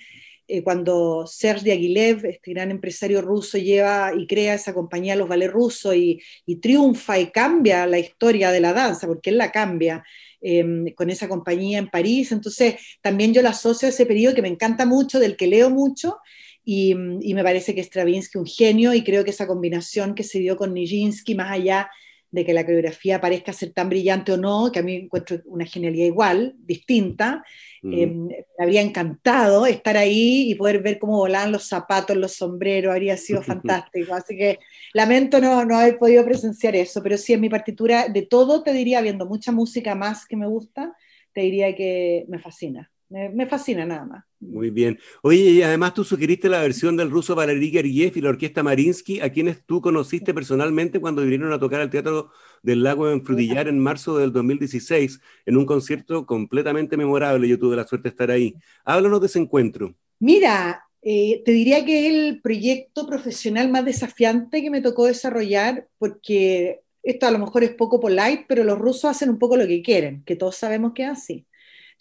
eh, 0.51 0.57
eh, 0.57 0.63
cuando 0.63 1.25
Serge 1.27 1.63
Diaghilev, 1.63 2.25
este 2.25 2.51
gran 2.51 2.71
empresario 2.71 3.21
ruso, 3.21 3.57
lleva 3.57 4.11
y 4.17 4.27
crea 4.27 4.55
esa 4.55 4.73
compañía 4.73 5.15
Los 5.15 5.29
Ballet 5.29 5.49
Rusos 5.49 5.95
y, 5.95 6.21
triunfa 6.61 7.19
y 7.19 7.27
cambia 7.31 7.87
la 7.87 7.99
historia 7.99 8.51
de 8.51 8.59
la 8.59 8.73
danza, 8.73 9.07
porque 9.07 9.29
él 9.29 9.37
la 9.37 9.51
cambia. 9.51 10.03
Em, 10.43 10.91
con 10.95 11.11
esa 11.11 11.29
compañía 11.29 11.77
en 11.77 11.87
París, 11.87 12.31
entonces 12.31 12.75
también 12.99 13.31
yo 13.31 13.43
la 13.43 13.51
asocio 13.51 13.87
a 13.87 13.89
ese 13.89 14.07
periodo 14.07 14.33
que 14.33 14.41
me 14.41 14.47
encanta 14.47 14.87
mucho, 14.87 15.19
del 15.19 15.37
que 15.37 15.45
leo 15.45 15.69
mucho, 15.69 16.17
y, 16.65 16.95
y, 17.21 17.33
me 17.35 17.43
parece 17.43 17.75
que 17.75 17.83
Stravinsky 17.83 18.39
un 18.39 18.47
genio 18.47 18.91
y 18.95 19.03
creo 19.03 19.23
que 19.23 19.29
esa 19.29 19.45
combinación 19.45 20.15
que 20.15 20.23
se 20.23 20.39
dio 20.39 20.57
con 20.57 20.73
Nijinsky, 20.73 21.35
más 21.35 21.51
allá 21.51 21.91
de 22.31 22.45
que 22.45 22.53
la 22.53 22.63
coreografía 22.63 23.19
parezca 23.19 23.51
ser 23.51 23.73
tan 23.73 23.89
brillante 23.89 24.31
o 24.31 24.37
no, 24.37 24.71
que 24.71 24.79
a 24.79 24.83
mí 24.83 24.95
encuentro 24.95 25.39
una 25.45 25.65
genialidad 25.65 26.05
igual, 26.05 26.55
distinta. 26.59 27.43
Eh, 27.83 28.07
me 28.07 28.45
habría 28.57 28.81
encantado 28.81 29.65
estar 29.65 29.97
ahí 29.97 30.49
y 30.49 30.55
poder 30.55 30.81
ver 30.81 30.97
cómo 30.97 31.17
volaban 31.17 31.51
los 31.51 31.67
zapatos, 31.67 32.15
los 32.15 32.33
sombreros, 32.33 32.93
habría 32.93 33.17
sido 33.17 33.41
fantástico. 33.43 34.13
Así 34.13 34.37
que 34.37 34.59
lamento 34.93 35.41
no, 35.41 35.65
no 35.65 35.77
haber 35.77 35.97
podido 35.97 36.23
presenciar 36.23 36.75
eso, 36.75 37.03
pero 37.03 37.17
sí 37.17 37.33
en 37.33 37.41
mi 37.41 37.49
partitura 37.49 38.07
de 38.07 38.21
todo 38.21 38.63
te 38.63 38.71
diría, 38.71 39.01
viendo 39.01 39.25
mucha 39.25 39.51
música 39.51 39.93
más 39.93 40.25
que 40.25 40.37
me 40.37 40.47
gusta, 40.47 40.95
te 41.33 41.41
diría 41.41 41.75
que 41.75 42.25
me 42.29 42.39
fascina. 42.39 42.89
Me, 43.11 43.45
fascina 43.45 43.85
nada 43.85 44.05
más. 44.05 44.23
Muy 44.39 44.69
bien. 44.69 44.97
Oye, 45.21 45.41
y 45.41 45.61
además 45.61 45.93
tú 45.93 46.05
sugeriste 46.05 46.47
la 46.47 46.61
versión 46.61 46.95
del 46.95 47.11
ruso 47.11 47.35
Valery 47.35 47.69
Gergiev 47.69 48.13
y 48.15 48.21
la 48.21 48.29
orquesta 48.29 48.63
Marinsky, 48.63 49.19
a 49.19 49.33
quienes 49.33 49.65
tú 49.65 49.81
conociste 49.81 50.33
personalmente 50.33 51.01
cuando 51.01 51.21
vinieron 51.21 51.51
a 51.51 51.59
tocar 51.59 51.81
al 51.81 51.89
Teatro 51.89 52.31
del 52.63 52.83
Lago 52.83 53.11
en 53.11 53.25
Frutillar 53.25 53.67
en 53.67 53.79
marzo 53.79 54.17
del 54.17 54.31
2016, 54.31 55.19
en 55.45 55.57
un 55.57 55.65
concierto 55.65 56.25
completamente 56.25 56.95
memorable. 56.95 57.49
Yo 57.49 57.59
tuve 57.59 57.75
la 57.75 57.85
suerte 57.85 58.07
de 58.07 58.13
estar 58.13 58.31
ahí. 58.31 58.55
Háblanos 58.85 59.19
de 59.19 59.27
ese 59.27 59.39
encuentro. 59.39 59.93
Mira, 60.19 60.85
eh, 61.01 61.41
te 61.43 61.51
diría 61.51 61.83
que 61.83 62.07
es 62.07 62.13
el 62.13 62.41
proyecto 62.41 63.05
profesional 63.05 63.69
más 63.69 63.83
desafiante 63.83 64.61
que 64.61 64.69
me 64.69 64.79
tocó 64.79 65.07
desarrollar, 65.07 65.89
porque 65.97 66.79
esto 67.03 67.27
a 67.27 67.31
lo 67.31 67.39
mejor 67.39 67.65
es 67.65 67.71
poco 67.71 67.99
polite, 67.99 68.45
pero 68.47 68.63
los 68.63 68.79
rusos 68.79 69.05
hacen 69.11 69.29
un 69.29 69.37
poco 69.39 69.57
lo 69.57 69.67
que 69.67 69.81
quieren, 69.81 70.23
que 70.23 70.37
todos 70.37 70.55
sabemos 70.55 70.93
que 70.93 71.03
es 71.03 71.09
así. 71.09 71.45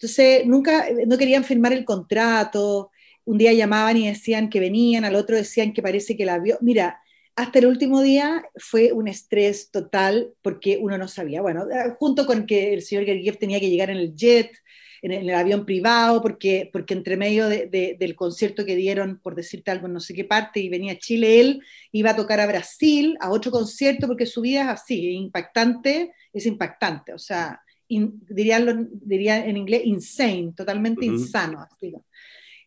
Entonces, 0.01 0.47
nunca, 0.47 0.87
no 1.05 1.15
querían 1.15 1.43
firmar 1.43 1.73
el 1.73 1.85
contrato, 1.85 2.89
un 3.23 3.37
día 3.37 3.53
llamaban 3.53 3.97
y 3.97 4.07
decían 4.07 4.49
que 4.49 4.59
venían, 4.59 5.05
al 5.05 5.13
otro 5.13 5.35
decían 5.35 5.73
que 5.73 5.83
parece 5.83 6.17
que 6.17 6.25
la 6.25 6.39
vio. 6.39 6.57
Mira, 6.59 6.99
hasta 7.35 7.59
el 7.59 7.67
último 7.67 8.01
día 8.01 8.43
fue 8.55 8.93
un 8.93 9.07
estrés 9.07 9.69
total 9.69 10.33
porque 10.41 10.79
uno 10.81 10.97
no 10.97 11.07
sabía. 11.07 11.43
Bueno, 11.43 11.69
eh, 11.69 11.93
junto 11.99 12.25
con 12.25 12.47
que 12.47 12.73
el 12.73 12.81
señor 12.81 13.05
Gergiev 13.05 13.37
tenía 13.37 13.59
que 13.59 13.69
llegar 13.69 13.91
en 13.91 13.97
el 13.97 14.15
jet, 14.15 14.51
en 15.03 15.11
el, 15.11 15.29
avión 15.35 15.67
privado, 15.67 16.19
porque, 16.19 16.67
porque 16.73 16.95
entre 16.95 17.15
medio 17.15 17.47
del 17.47 18.15
concierto 18.15 18.65
que 18.65 18.75
dieron, 18.75 19.19
por 19.19 19.35
decirte 19.35 19.69
algo, 19.69 19.87
no 19.87 19.99
sé 19.99 20.15
qué 20.15 20.25
parte, 20.25 20.59
y 20.59 20.69
venía 20.69 20.93
a 20.93 20.97
Chile, 20.97 21.39
él 21.39 21.61
iba 21.91 22.11
a 22.11 22.15
tocar 22.15 22.39
a 22.39 22.47
Brasil, 22.47 23.17
a 23.19 23.29
otro 23.29 23.51
concierto, 23.51 24.07
porque 24.07 24.25
su 24.25 24.41
vida 24.41 24.61
es 24.61 24.67
así, 24.67 25.11
impactante, 25.11 26.11
es 26.33 26.45
impactante. 26.47 27.13
O 27.13 27.19
sea, 27.19 27.61
diría, 28.29 28.59
diría 28.91 29.45
en 29.45 29.57
inglés, 29.57 29.81
insane, 29.85 30.53
totalmente 30.55 31.05
insano. 31.05 31.67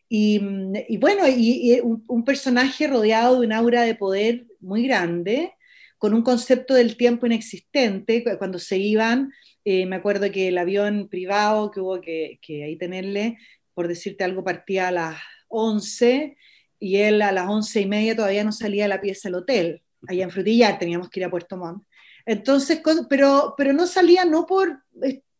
Y, 0.07 0.39
y, 0.87 0.97
bueno, 0.97 1.23
y, 1.27 1.79
un, 1.81 2.23
personaje 2.23 2.87
rodeado 2.87 3.39
de 3.39 3.47
un 3.47 3.53
aura 3.53 3.83
de 3.83 3.95
poder 3.95 4.45
muy 4.59 4.87
grande, 4.87 5.53
con 5.97 6.13
un 6.13 6.21
concepto 6.21 6.73
del 6.73 6.97
tiempo 6.97 7.25
inexistente. 7.25 8.23
Cuando 8.37 8.59
se 8.59 8.77
iban, 8.77 9.31
eh, 9.63 9.85
me 9.85 9.95
acuerdo 9.95 10.31
que 10.31 10.49
el 10.49 10.57
avión 10.57 11.07
privado 11.09 11.71
que 11.71 11.79
hubo 11.79 12.01
que, 12.01 12.39
que, 12.41 12.63
ahí 12.63 12.77
tenerle, 12.77 13.37
por 13.73 13.87
decirte 13.87 14.23
algo, 14.23 14.43
partía 14.43 14.89
a 14.89 14.91
las 14.91 15.17
11 15.47 16.37
y 16.79 16.97
él 16.97 17.21
a 17.21 17.31
las 17.31 17.47
once 17.47 17.81
y 17.81 17.85
media 17.85 18.15
todavía 18.15 18.43
no 18.43 18.51
salía 18.51 18.83
de 18.83 18.89
la 18.89 19.01
pieza 19.01 19.29
del 19.29 19.35
hotel. 19.35 19.81
Allá 20.07 20.23
en 20.23 20.29
Frutillar 20.29 20.77
teníamos 20.77 21.09
que 21.09 21.19
ir 21.19 21.25
a 21.25 21.31
Puerto 21.31 21.57
Montt. 21.57 21.83
Entonces, 22.25 22.81
pero, 23.07 23.53
pero 23.57 23.73
no 23.73 23.85
salía 23.85 24.25
no 24.25 24.45
por, 24.45 24.83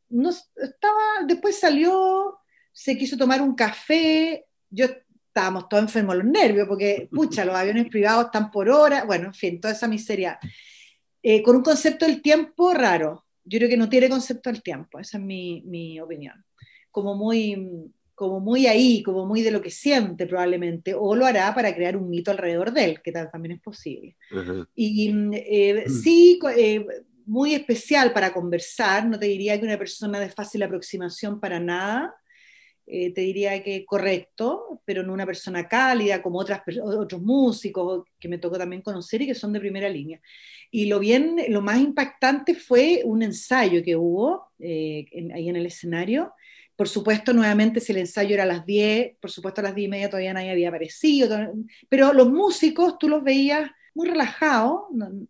no, 0.10 0.30
estaba, 0.30 1.02
después 1.26 1.60
salió, 1.60 2.38
se 2.72 2.98
quiso 2.98 3.18
tomar 3.18 3.42
un 3.42 3.56
café, 3.56 4.46
yo 4.70 4.86
estábamos 5.28 5.68
todos 5.68 5.84
enfermos 5.84 6.16
los 6.16 6.26
nervios, 6.26 6.68
porque, 6.68 7.10
pucha, 7.12 7.44
los 7.44 7.56
aviones 7.56 7.90
privados 7.90 8.26
están 8.26 8.52
por 8.52 8.70
hora, 8.70 9.04
bueno, 9.04 9.28
en 9.28 9.34
fin, 9.34 9.60
toda 9.60 9.74
esa 9.74 9.88
miseria. 9.88 10.40
Eh, 11.22 11.42
con 11.42 11.58
un 11.58 11.64
concepto 11.64 12.06
del 12.06 12.22
tiempo 12.22 12.74
raro, 12.74 13.26
yo 13.44 13.58
creo 13.60 13.70
que 13.70 13.78
no 13.78 13.90
tiene 13.90 14.10
concepto 14.10 14.50
del 14.50 14.64
tiempo, 14.64 15.00
esa 15.00 15.18
es 15.18 15.24
mi, 15.24 15.62
mi 15.66 16.00
opinión. 16.00 16.46
Como 16.92 17.16
muy, 17.16 17.92
como 18.16 18.40
muy 18.40 18.66
ahí, 18.66 19.04
como 19.04 19.26
muy 19.26 19.42
de 19.42 19.52
lo 19.52 19.62
que 19.62 19.70
siente 19.70 20.26
probablemente, 20.26 20.94
o 20.94 21.16
lo 21.16 21.26
hará 21.26 21.54
para 21.54 21.76
crear 21.76 21.98
un 21.98 22.10
mito 22.10 22.32
alrededor 22.32 22.72
de 22.72 22.86
él, 22.86 23.02
que 23.02 23.12
también 23.12 23.56
es 23.56 23.62
posible. 23.62 24.16
Y 24.74 25.14
eh, 25.34 25.84
mm. 25.86 25.90
sí, 25.90 26.40
eh, 26.58 26.86
muy 27.26 27.54
especial 27.54 28.14
para 28.14 28.32
conversar, 28.32 29.06
no 29.06 29.20
te 29.20 29.26
diría 29.26 29.60
que 29.60 29.66
una 29.66 29.78
persona 29.78 30.20
de 30.20 30.30
fácil 30.30 30.64
aproximación 30.64 31.42
para 31.42 31.60
nada, 31.60 32.16
eh, 32.88 33.14
te 33.14 33.22
diría 33.22 33.62
que 33.64 33.84
correcto, 33.84 34.82
pero 34.86 35.04
no 35.04 35.12
una 35.12 35.26
persona 35.26 35.68
cálida 35.68 36.22
como 36.22 36.40
otras, 36.40 36.62
otros 36.84 37.22
músicos 37.22 38.06
que 38.20 38.30
me 38.30 38.38
tocó 38.38 38.58
también 38.58 38.82
conocer 38.82 39.24
y 39.24 39.28
que 39.28 39.36
son 39.36 39.52
de 39.52 39.60
primera 39.60 39.90
línea. 39.90 40.22
Y 40.72 40.86
lo, 40.86 41.00
bien, 41.00 41.36
lo 41.50 41.62
más 41.62 41.80
impactante 41.80 42.56
fue 42.56 43.02
un 43.04 43.24
ensayo 43.24 43.84
que 43.84 43.98
hubo 43.98 44.52
ahí 44.62 45.50
en 45.50 45.56
el 45.56 45.66
escenario, 45.66 46.32
por 46.76 46.90
supuesto, 46.90 47.34
nuevamente, 47.34 47.80
si 47.80 47.94
el 47.94 48.00
ensayo 48.00 48.34
era 48.34 48.44
a 48.44 48.48
las 48.48 48.66
10, 48.66 49.18
por 49.22 49.32
supuesto 49.32 49.62
a 49.62 49.66
las 49.66 49.76
10 49.76 49.88
y 49.88 49.90
media 49.90 50.10
todavía 50.10 50.34
nadie 50.34 50.52
había 50.52 50.70
aparecido, 50.70 51.54
pero 51.88 52.12
los 52.12 52.30
músicos 52.30 52.98
tú 52.98 53.08
los 53.08 53.24
veías 53.24 53.72
muy 53.94 54.10
relajados, 54.10 54.82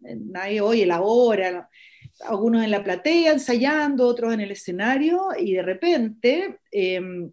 nadie 0.01 0.61
oye 0.61 0.85
la 0.87 1.01
hora, 1.01 1.69
algunos 2.21 2.63
en 2.63 2.71
la 2.71 2.83
platea 2.83 3.33
ensayando, 3.33 4.07
otros 4.07 4.33
en 4.33 4.39
el 4.39 4.51
escenario, 4.51 5.27
y 5.37 5.53
de 5.53 5.61
repente 5.61 6.59
em, 6.71 7.31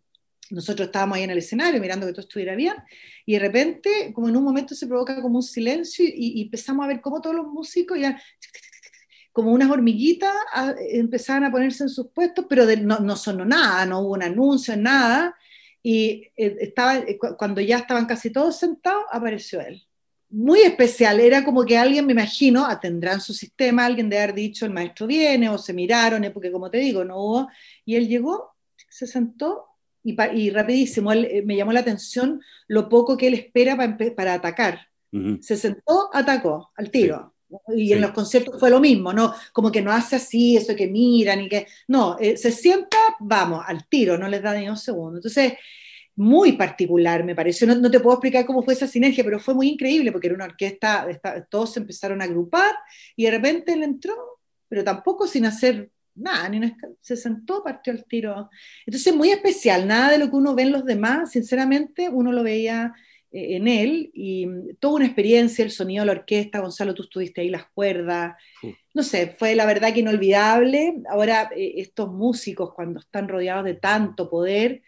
nosotros 0.51 0.89
estábamos 0.89 1.17
ahí 1.17 1.25
en 1.25 1.31
el 1.31 1.39
escenario 1.39 1.81
mirando 1.81 2.07
que 2.07 2.13
todo 2.13 2.21
estuviera 2.21 2.55
bien, 2.55 2.75
y 3.25 3.33
de 3.33 3.39
repente, 3.39 4.13
como 4.13 4.29
en 4.29 4.37
un 4.37 4.45
momento 4.45 4.75
se 4.75 4.87
provoca 4.87 5.23
como 5.23 5.37
un 5.37 5.43
silencio, 5.43 6.05
y, 6.05 6.41
y 6.41 6.43
empezamos 6.43 6.85
a 6.85 6.89
ver 6.89 7.01
cómo 7.01 7.23
todos 7.23 7.35
los 7.35 7.47
músicos 7.47 7.99
ya 7.99 8.21
como 9.33 9.53
unas 9.53 9.71
hormiguitas 9.71 10.33
empezaban 10.91 11.45
a 11.45 11.51
ponerse 11.51 11.85
en 11.85 11.89
sus 11.89 12.09
puestos, 12.09 12.47
pero 12.49 12.65
no, 12.83 13.01
no, 13.01 13.17
sonó 13.17 13.45
nada, 13.45 13.87
no 13.87 14.01
hubo 14.01 14.13
un 14.13 14.23
anuncio, 14.23 14.77
nada. 14.77 15.35
Y 15.83 16.29
eh, 16.37 16.57
estaba, 16.61 16.99
eh, 16.99 17.19
cuando 17.19 17.61
ya 17.61 17.79
estaban 17.79 18.07
casi 18.07 18.31
todos 18.31 18.59
sentados, 18.59 19.05
apareció 19.11 19.61
él. 19.61 19.83
Muy 20.29 20.61
especial, 20.61 21.21
era 21.21 21.45
como 21.45 21.65
que 21.65 21.77
alguien, 21.77 22.07
me 22.07 22.13
imagino, 22.13 22.65
atendrán 22.65 23.21
su 23.21 23.35
sistema, 23.35 23.85
alguien 23.85 24.09
de 24.09 24.19
haber 24.19 24.35
dicho 24.35 24.65
el 24.65 24.73
maestro 24.73 25.07
viene, 25.07 25.49
o 25.49 25.59
se 25.59 25.73
miraron, 25.73 26.31
porque 26.33 26.53
como 26.53 26.71
te 26.71 26.79
digo, 26.79 27.05
no 27.05 27.19
hubo, 27.19 27.49
y 27.85 27.97
él 27.97 28.09
llegó, 28.09 28.55
se 28.89 29.07
sentó 29.07 29.67
y, 30.05 30.51
rapidísimo, 30.51 31.13
eh, 31.13 31.43
me 31.45 31.57
llamó 31.57 31.73
la 31.73 31.81
atención 31.81 32.41
lo 32.67 32.89
poco 32.89 33.17
que 33.17 33.29
él 33.29 33.35
espera 33.35 33.77
para, 34.17 34.35
atacar. 34.35 34.89
Se 35.41 35.57
sentó, 35.57 36.09
atacó 36.15 36.71
al 36.75 36.91
tiro. 36.91 37.35
Y 37.75 37.93
en 37.93 38.01
los 38.01 38.13
conciertos 38.13 38.59
fue 38.59 38.71
lo 38.71 38.81
mismo, 38.81 39.13
¿no? 39.13 39.35
Como 39.53 39.71
que 39.71 39.83
no 39.83 39.93
hace 39.93 40.17
así, 40.17 40.57
eso 40.57 40.75
que 40.75 40.87
miran 40.87 41.41
y 41.41 41.49
que... 41.49 41.67
No, 41.89 42.17
eh, 42.19 42.37
se 42.37 42.53
sienta, 42.53 42.97
vamos, 43.21 43.63
al 43.67 43.87
tiro, 43.89 44.19
no 44.19 44.29
les 44.29 44.43
da 44.43 44.55
ni 44.55 44.69
un 44.69 44.77
segundo. 44.77 45.19
Entonces, 45.19 45.55
muy 46.17 46.53
particular, 46.53 47.25
me 47.25 47.35
pareció. 47.35 47.67
No, 47.67 47.91
te 47.91 48.01
puedo 48.01 48.17
explicar 48.17 48.47
cómo 48.47 48.63
fue 48.63 48.75
esa 48.75 48.87
sinergia, 48.87 49.25
pero 49.25 49.39
fue 49.39 49.55
muy 49.55 49.69
increíble 49.69 50.13
porque 50.13 50.27
era 50.29 50.37
una 50.37 50.45
orquesta, 50.45 51.07
todos 51.49 51.73
se 51.73 51.81
empezaron 51.81 52.21
a 52.21 52.25
agrupar 52.25 52.75
y 53.17 53.25
de 53.25 53.31
repente 53.31 53.73
él 53.73 53.83
entró, 53.83 54.15
pero 54.69 54.85
tampoco 54.85 55.27
sin 55.27 55.47
hacer 55.47 55.91
nada, 56.15 56.49
ni 56.49 56.61
se 57.01 57.17
sentó, 57.17 57.63
partió 57.63 57.93
al 57.93 58.05
tiro. 58.05 58.51
Entonces, 58.87 59.15
muy 59.15 59.31
especial, 59.31 59.87
nada 59.87 60.11
de 60.11 60.19
lo 60.19 60.31
que 60.31 60.37
uno 60.37 60.55
ve 60.55 60.63
en 60.63 60.73
los 60.73 60.85
demás, 60.85 61.31
sinceramente, 61.31 62.09
uno 62.09 62.33
lo 62.33 62.43
veía 62.43 62.93
en 63.33 63.67
él 63.67 64.11
y 64.13 64.47
toda 64.79 64.97
una 64.97 65.07
experiencia, 65.07 65.65
el 65.65 65.71
sonido 65.71 66.03
de 66.03 66.07
la 66.07 66.21
orquesta, 66.21 66.61
Gonzalo, 66.61 66.95
tú 66.95 67.05
estuviste 67.05 67.41
ahí 67.41 67.49
las 67.49 67.65
cuerdas, 67.73 68.35
no 68.95 69.03
sé, 69.03 69.35
fue 69.39 69.55
la 69.55 69.65
verdad 69.65 69.93
que 69.93 70.01
inolvidable. 70.01 70.95
Ahora, 71.09 71.51
eh, 71.57 71.75
estos 71.77 72.11
músicos, 72.11 72.75
cuando 72.75 73.01
están 73.01 73.29
rodeados 73.29 73.65
de 73.65 73.75
tanto 73.75 74.29
poder, 74.29 74.83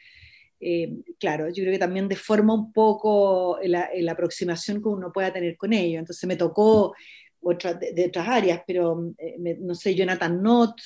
eh, 0.61 0.93
claro, 1.19 1.49
yo 1.49 1.63
creo 1.63 1.73
que 1.73 1.79
también 1.79 2.09
deforma 2.09 2.55
un 2.55 2.73
poco 2.73 3.59
la, 3.65 3.89
aproximación 4.11 4.83
que 4.83 4.89
uno 4.89 5.13
pueda 5.13 5.33
tener 5.33 5.57
con 5.57 5.73
ellos. 5.73 6.01
Entonces 6.01 6.27
me 6.29 6.37
tocó 6.37 6.95
otra, 7.41 7.75
de, 7.75 8.07
otras 8.07 8.29
áreas, 8.29 8.63
pero 8.67 9.13
no 9.61 9.75
sé, 9.75 9.95
Jonathan 9.95 10.39
Knott, 10.39 10.81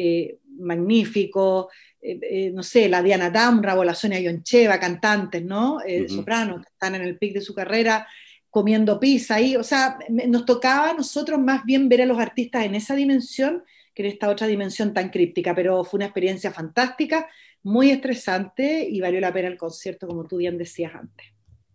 eh, 0.00 0.38
magnífico, 0.60 1.70
eh, 2.00 2.20
eh, 2.22 2.50
no 2.54 2.62
sé, 2.62 2.88
la 2.88 3.02
Diana 3.02 3.30
Damra 3.30 3.76
o 3.76 3.82
la 3.82 3.94
Sonia 3.94 4.20
Yoncheva, 4.20 4.78
cantantes, 4.78 5.44
¿no? 5.44 5.78
Sopranos 6.06 6.62
que 6.62 6.68
están 6.72 6.94
en 6.94 7.02
el 7.02 7.18
pic 7.18 7.34
de 7.34 7.40
su 7.40 7.54
carrera 7.54 8.06
comiendo 8.48 9.00
pizza 9.00 9.34
ahí, 9.34 9.56
o 9.56 9.62
sea, 9.62 9.98
nos 10.08 10.44
tocaba 10.44 10.90
a 10.90 10.94
nosotros 10.94 11.38
más 11.40 11.64
bien 11.64 11.88
ver 11.88 12.02
a 12.02 12.06
los 12.06 12.18
artistas 12.18 12.64
en 12.64 12.74
esa 12.76 12.94
dimensión 12.94 13.64
que 13.92 14.04
en 14.04 14.12
esta 14.12 14.28
otra 14.28 14.46
dimensión 14.46 14.94
tan 14.94 15.10
críptica, 15.10 15.54
pero 15.54 15.82
fue 15.82 15.98
una 15.98 16.06
experiencia 16.06 16.52
fantástica, 16.52 17.28
muy 17.64 17.90
estresante 17.90 18.86
y 18.88 19.00
valió 19.00 19.20
la 19.20 19.32
pena 19.32 19.48
el 19.48 19.58
concierto, 19.58 20.06
como 20.06 20.24
tú 20.24 20.36
bien 20.36 20.56
decías 20.56 20.94
antes. 20.94 21.26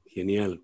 Genial. 0.06 0.62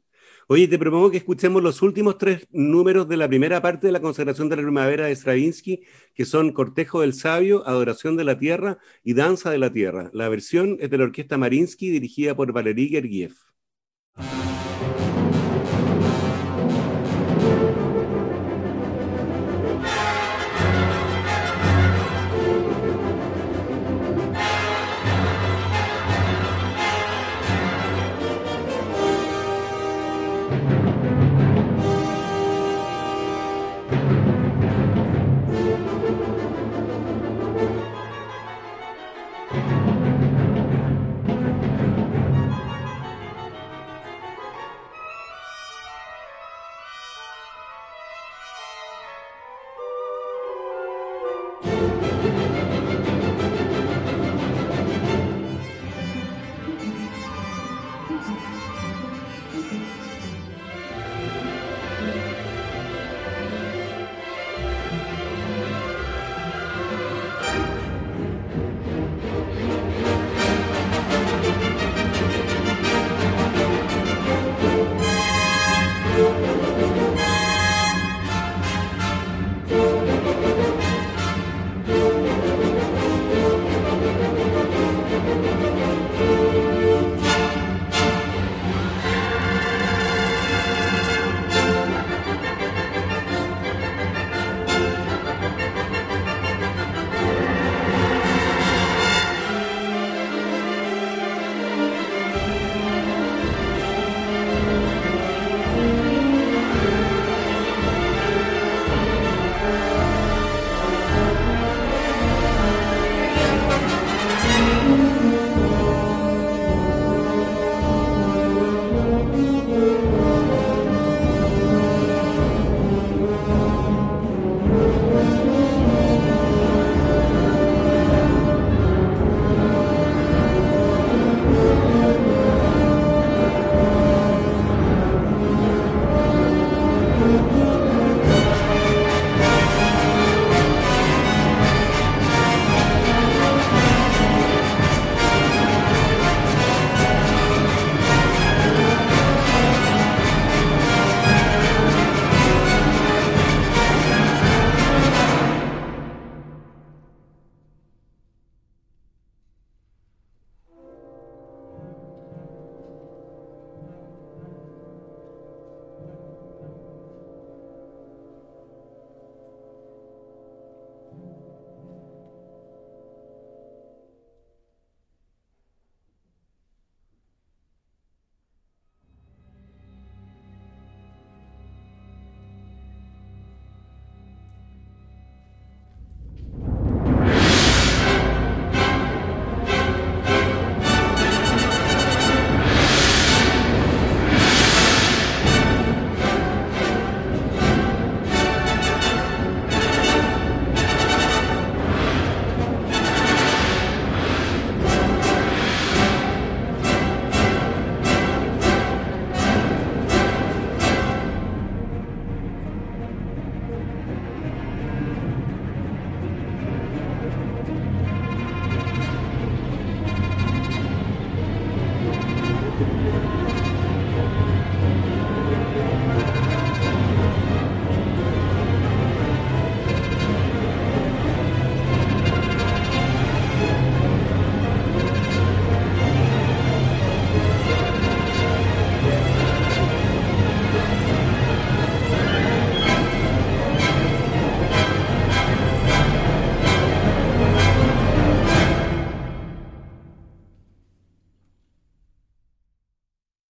Oye, 0.52 0.68
te 0.68 0.80
propongo 0.80 1.12
que 1.12 1.18
escuchemos 1.18 1.62
los 1.62 1.84
últimos 1.84 2.18
tres 2.18 2.48
números 2.50 3.08
de 3.08 3.18
la 3.18 3.28
primera 3.28 3.62
parte 3.62 3.86
de 3.86 3.94
la 3.94 4.02
consagración 4.02 4.50
de 4.50 4.56
la 4.56 4.64
primavera 4.64 5.06
de 5.06 5.16
Stravinsky, 5.16 5.84
que 6.16 6.26
son 6.26 6.54
Cortejo 6.54 7.02
del 7.02 7.14
Sabio, 7.14 7.68
Adoración 7.68 8.18
de 8.18 8.24
la 8.24 8.40
Tierra 8.40 8.80
y 9.04 9.14
Danza 9.14 9.52
de 9.52 9.60
la 9.60 9.72
Tierra. 9.72 10.10
La 10.12 10.28
versión 10.28 10.78
es 10.80 10.90
de 10.90 10.98
la 10.98 11.04
Orquesta 11.04 11.38
Marinsky, 11.38 11.92
dirigida 11.92 12.36
por 12.36 12.52
Valery 12.52 12.90
Gergiev. 12.90 13.36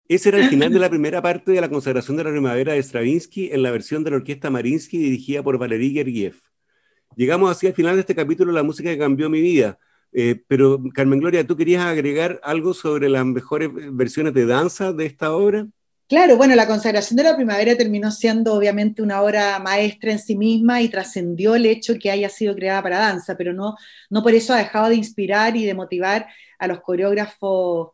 Ese 0.08 0.30
era 0.30 0.38
el 0.38 0.48
final 0.48 0.72
de 0.72 0.78
la 0.78 0.88
primera 0.90 1.20
parte 1.20 1.52
de 1.52 1.60
la 1.60 1.68
consagración 1.68 2.16
de 2.16 2.24
la 2.24 2.30
primavera 2.30 2.72
de 2.72 2.82
Stravinsky 2.82 3.50
en 3.52 3.62
la 3.62 3.70
versión 3.70 4.02
de 4.02 4.10
la 4.10 4.16
orquesta 4.16 4.48
Marinsky 4.48 4.96
dirigida 4.96 5.42
por 5.42 5.58
Valery 5.58 5.92
Gergiev. 5.92 6.36
Llegamos 7.14 7.50
así 7.50 7.66
al 7.66 7.74
final 7.74 7.94
de 7.94 8.00
este 8.00 8.14
capítulo, 8.14 8.52
la 8.52 8.62
música 8.62 8.88
que 8.88 8.98
cambió 8.98 9.28
mi 9.28 9.42
vida. 9.42 9.78
Eh, 10.12 10.42
pero 10.48 10.82
Carmen 10.94 11.20
Gloria, 11.20 11.46
¿tú 11.46 11.56
querías 11.56 11.84
agregar 11.84 12.40
algo 12.42 12.72
sobre 12.72 13.10
las 13.10 13.26
mejores 13.26 13.70
versiones 13.92 14.32
de 14.32 14.46
danza 14.46 14.94
de 14.94 15.04
esta 15.04 15.32
obra? 15.32 15.66
Claro, 16.08 16.38
bueno, 16.38 16.54
la 16.54 16.66
consagración 16.66 17.18
de 17.18 17.24
la 17.24 17.36
primavera 17.36 17.76
terminó 17.76 18.10
siendo 18.10 18.54
obviamente 18.54 19.02
una 19.02 19.20
obra 19.20 19.58
maestra 19.58 20.12
en 20.12 20.18
sí 20.18 20.36
misma 20.36 20.80
y 20.80 20.88
trascendió 20.88 21.54
el 21.54 21.66
hecho 21.66 21.98
que 22.00 22.10
haya 22.10 22.30
sido 22.30 22.54
creada 22.54 22.82
para 22.82 22.98
danza, 22.98 23.36
pero 23.36 23.52
no, 23.52 23.76
no 24.08 24.22
por 24.22 24.32
eso 24.32 24.54
ha 24.54 24.56
dejado 24.56 24.88
de 24.88 24.94
inspirar 24.94 25.54
y 25.54 25.66
de 25.66 25.74
motivar 25.74 26.26
a 26.58 26.66
los 26.66 26.80
coreógrafos 26.80 27.90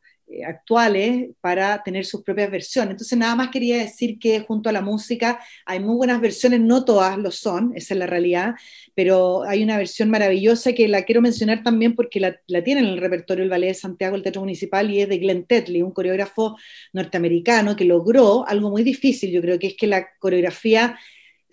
actuales 0.47 1.31
para 1.41 1.83
tener 1.83 2.05
sus 2.05 2.23
propias 2.23 2.51
versiones. 2.51 2.93
Entonces, 2.93 3.19
nada 3.19 3.37
más 3.37 3.51
quería 3.51 3.79
decir 3.79 4.19
que 4.19 4.41
junto 4.41 4.69
a 4.69 4.73
la 4.73 4.81
música 4.81 5.41
hay 5.67 5.81
muy 5.81 5.97
buenas 5.97 6.21
versiones, 6.21 6.61
no 6.61 6.85
todas 6.85 7.19
lo 7.19 7.31
son, 7.31 7.73
esa 7.77 7.95
es 7.95 7.99
la 7.99 8.07
realidad, 8.07 8.55
pero 8.95 9.45
hay 9.45 9.63
una 9.63 9.77
versión 9.77 10.11
maravillosa 10.11 10.73
que 10.73 10.89
la 10.89 11.03
quiero 11.03 11.21
mencionar 11.21 11.63
también 11.63 11.95
porque 11.95 12.21
la, 12.21 12.37
la 12.47 12.65
tiene 12.65 12.81
en 12.81 12.87
el 12.87 12.99
repertorio 12.99 13.45
el 13.45 13.51
Ballet 13.51 13.69
de 13.69 13.75
Santiago, 13.75 14.17
el 14.17 14.23
Teatro 14.23 14.43
Municipal, 14.43 14.91
y 14.91 15.03
es 15.03 15.09
de 15.09 15.19
Glenn 15.19 15.45
Tetley, 15.45 15.83
un 15.83 15.93
coreógrafo 15.93 16.57
norteamericano 16.93 17.77
que 17.77 17.85
logró 17.85 18.47
algo 18.47 18.71
muy 18.71 18.83
difícil, 18.83 19.31
yo 19.31 19.41
creo 19.41 19.59
que 19.59 19.69
es 19.69 19.77
que 19.77 19.87
la 19.87 20.07
coreografía 20.19 20.99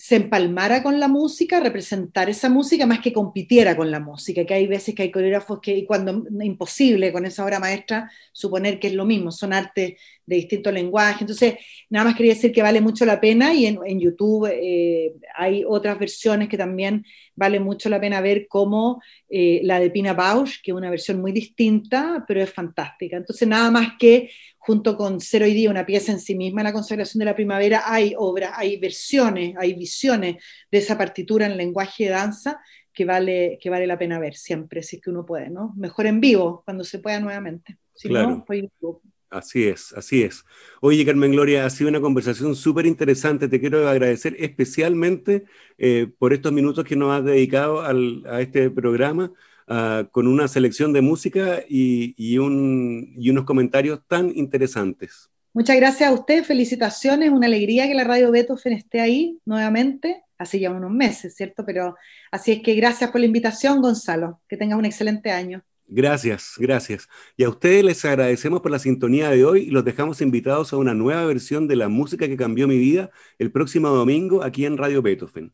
se 0.04 0.16
empalmara 0.16 0.82
con 0.82 1.00
la 1.00 1.08
música, 1.08 1.60
representar 1.60 2.28
esa 2.28 2.50
música 2.50 2.88
más 2.88 3.02
que 3.02 3.14
compitiera 3.14 3.78
con 3.78 3.92
la 3.92 4.00
música, 4.00 4.44
que 4.48 4.56
hay 4.56 4.66
veces 4.66 4.96
que 4.96 5.04
hay 5.04 5.12
coreógrafos 5.12 5.60
que, 5.62 5.78
y 5.78 5.86
cuando 5.86 6.26
imposible 6.42 7.12
con 7.12 7.24
esa 7.28 7.46
obra 7.46 7.60
maestra, 7.60 8.10
suponer 8.32 8.80
que 8.80 8.88
es 8.88 8.96
lo 8.96 9.06
mismo, 9.06 9.32
son 9.32 9.54
artes 9.54 10.00
de 10.26 10.36
distinto 10.36 10.72
lenguaje. 10.72 11.18
Entonces, 11.22 11.54
nada 11.88 12.06
más 12.06 12.16
quería 12.16 12.34
decir 12.34 12.52
que 12.52 12.64
vale 12.64 12.82
mucho 12.82 13.06
la 13.06 13.22
pena 13.22 13.54
y 13.54 13.68
en, 13.68 13.78
en 13.86 14.00
YouTube 14.00 14.50
eh, 14.52 15.14
hay 15.36 15.64
otras 15.68 16.00
versiones 16.00 16.50
que 16.50 16.58
también 16.58 17.06
vale 17.36 17.60
mucho 17.60 17.88
la 17.88 18.02
pena 18.02 18.22
ver, 18.22 18.48
como 18.48 19.04
eh, 19.30 19.62
la 19.64 19.80
de 19.80 19.92
Pina 19.92 20.14
Bausch, 20.14 20.64
que 20.64 20.72
es 20.72 20.76
una 20.76 20.90
versión 20.90 21.22
muy 21.22 21.32
distinta, 21.32 22.26
pero 22.28 22.42
es 22.42 22.52
fantástica. 22.52 23.18
Entonces, 23.18 23.48
nada 23.48 23.70
más 23.70 23.90
que 24.00 24.32
junto 24.64 24.96
con 24.96 25.20
Cero 25.20 25.48
y 25.48 25.56
Día, 25.56 25.72
una 25.72 25.88
pieza 25.88 26.12
en 26.12 26.20
sí 26.20 26.36
misma, 26.36 26.62
la 26.62 26.72
consagración 26.72 27.18
de 27.18 27.26
la 27.26 27.36
primavera, 27.36 27.82
hay 27.86 28.14
obras, 28.16 28.52
hay 28.56 28.78
versiones, 28.78 29.56
hay 29.58 29.74
visiones 29.74 30.36
de 30.72 30.78
esa 30.78 31.00
partitura 31.00 31.48
en 31.48 31.58
lenguaje 31.58 32.04
de 32.04 32.12
danza 32.12 32.62
que 32.94 33.04
vale, 33.04 33.58
que 33.60 33.72
vale 33.72 33.88
la 33.88 33.98
pena 33.98 34.20
ver 34.20 34.36
siempre, 34.36 34.84
si 34.84 34.98
es 34.98 35.02
que 35.02 35.10
uno 35.10 35.26
puede, 35.26 35.50
¿no? 35.50 35.74
Mejor 35.76 36.06
en 36.06 36.22
vivo, 36.22 36.62
cuando 36.64 36.84
se 36.84 37.00
pueda 37.00 37.20
nuevamente. 37.20 37.80
Si 37.96 38.08
claro. 38.08 38.46
no, 38.48 39.02
Así 39.32 39.68
es, 39.68 39.94
así 39.94 40.22
es. 40.22 40.46
Oye, 40.80 41.06
Carmen 41.06 41.32
Gloria, 41.32 41.66
ha 41.66 41.70
sido 41.72 41.90
una 41.90 42.02
conversación 42.02 42.54
súper 42.54 42.86
interesante. 42.86 43.48
Te 43.48 43.60
quiero 43.60 43.90
agradecer 43.90 44.36
especialmente 44.38 45.46
eh, 45.80 46.08
por 46.20 46.34
estos 46.34 46.52
minutos 46.52 46.86
que 46.86 46.98
nos 46.98 47.18
has 47.18 47.26
dedicado 47.26 47.82
al, 47.82 48.24
a 48.28 48.42
este 48.42 48.70
programa. 48.70 49.32
Ah, 49.74 50.06
con 50.12 50.28
una 50.28 50.50
selección 50.50 50.92
de 50.92 51.00
música 51.00 51.64
y, 51.66 52.38
unos 52.38 53.46
comentarios 53.46 54.02
tan 54.06 54.30
interesantes. 54.36 55.30
Muchas 55.54 55.78
gracias 55.78 56.10
a 56.10 56.14
usted, 56.14 56.44
felicitaciones, 56.44 57.32
una 57.32 57.48
alegría 57.48 57.88
que 57.88 57.94
la 57.94 58.04
radio 58.04 58.32
Beethoven 58.32 58.74
esté 58.74 59.00
ahí 59.00 59.40
nuevamente, 59.46 60.24
hace 60.38 60.60
ya 60.60 60.72
unos 60.72 60.92
meses, 60.92 61.36
¿cierto? 61.38 61.64
Pero 61.66 61.96
así 62.32 62.52
es 62.52 62.62
que 62.62 62.76
gracias 62.76 63.12
por 63.12 63.22
la 63.22 63.28
invitación, 63.28 63.82
Gonzalo, 63.82 64.42
que 64.50 64.58
tengas 64.58 64.78
un 64.78 64.84
excelente 64.84 65.32
año. 65.32 65.64
Gracias, 65.88 66.56
gracias. 66.58 67.08
Y 67.38 67.46
a 67.46 67.50
ustedes 67.50 67.86
les 67.86 68.04
agradecemos 68.04 68.60
por 68.60 68.72
la 68.72 68.80
sintonía 68.80 69.30
de 69.30 69.46
hoy 69.46 69.62
y 69.62 69.72
los 69.72 69.86
dejamos 69.86 70.20
invitados 70.20 70.74
a 70.74 70.78
una 70.78 70.94
nueva 70.94 71.24
versión 71.24 71.70
de 71.70 71.78
la 71.78 71.88
música 71.88 72.28
que 72.28 72.36
cambió 72.36 72.68
mi 72.68 72.78
vida 72.78 73.10
el 73.40 73.54
próximo 73.54 73.88
domingo 73.88 74.44
aquí 74.44 74.66
en 74.66 74.76
Radio 74.76 75.02
Beethoven. 75.02 75.54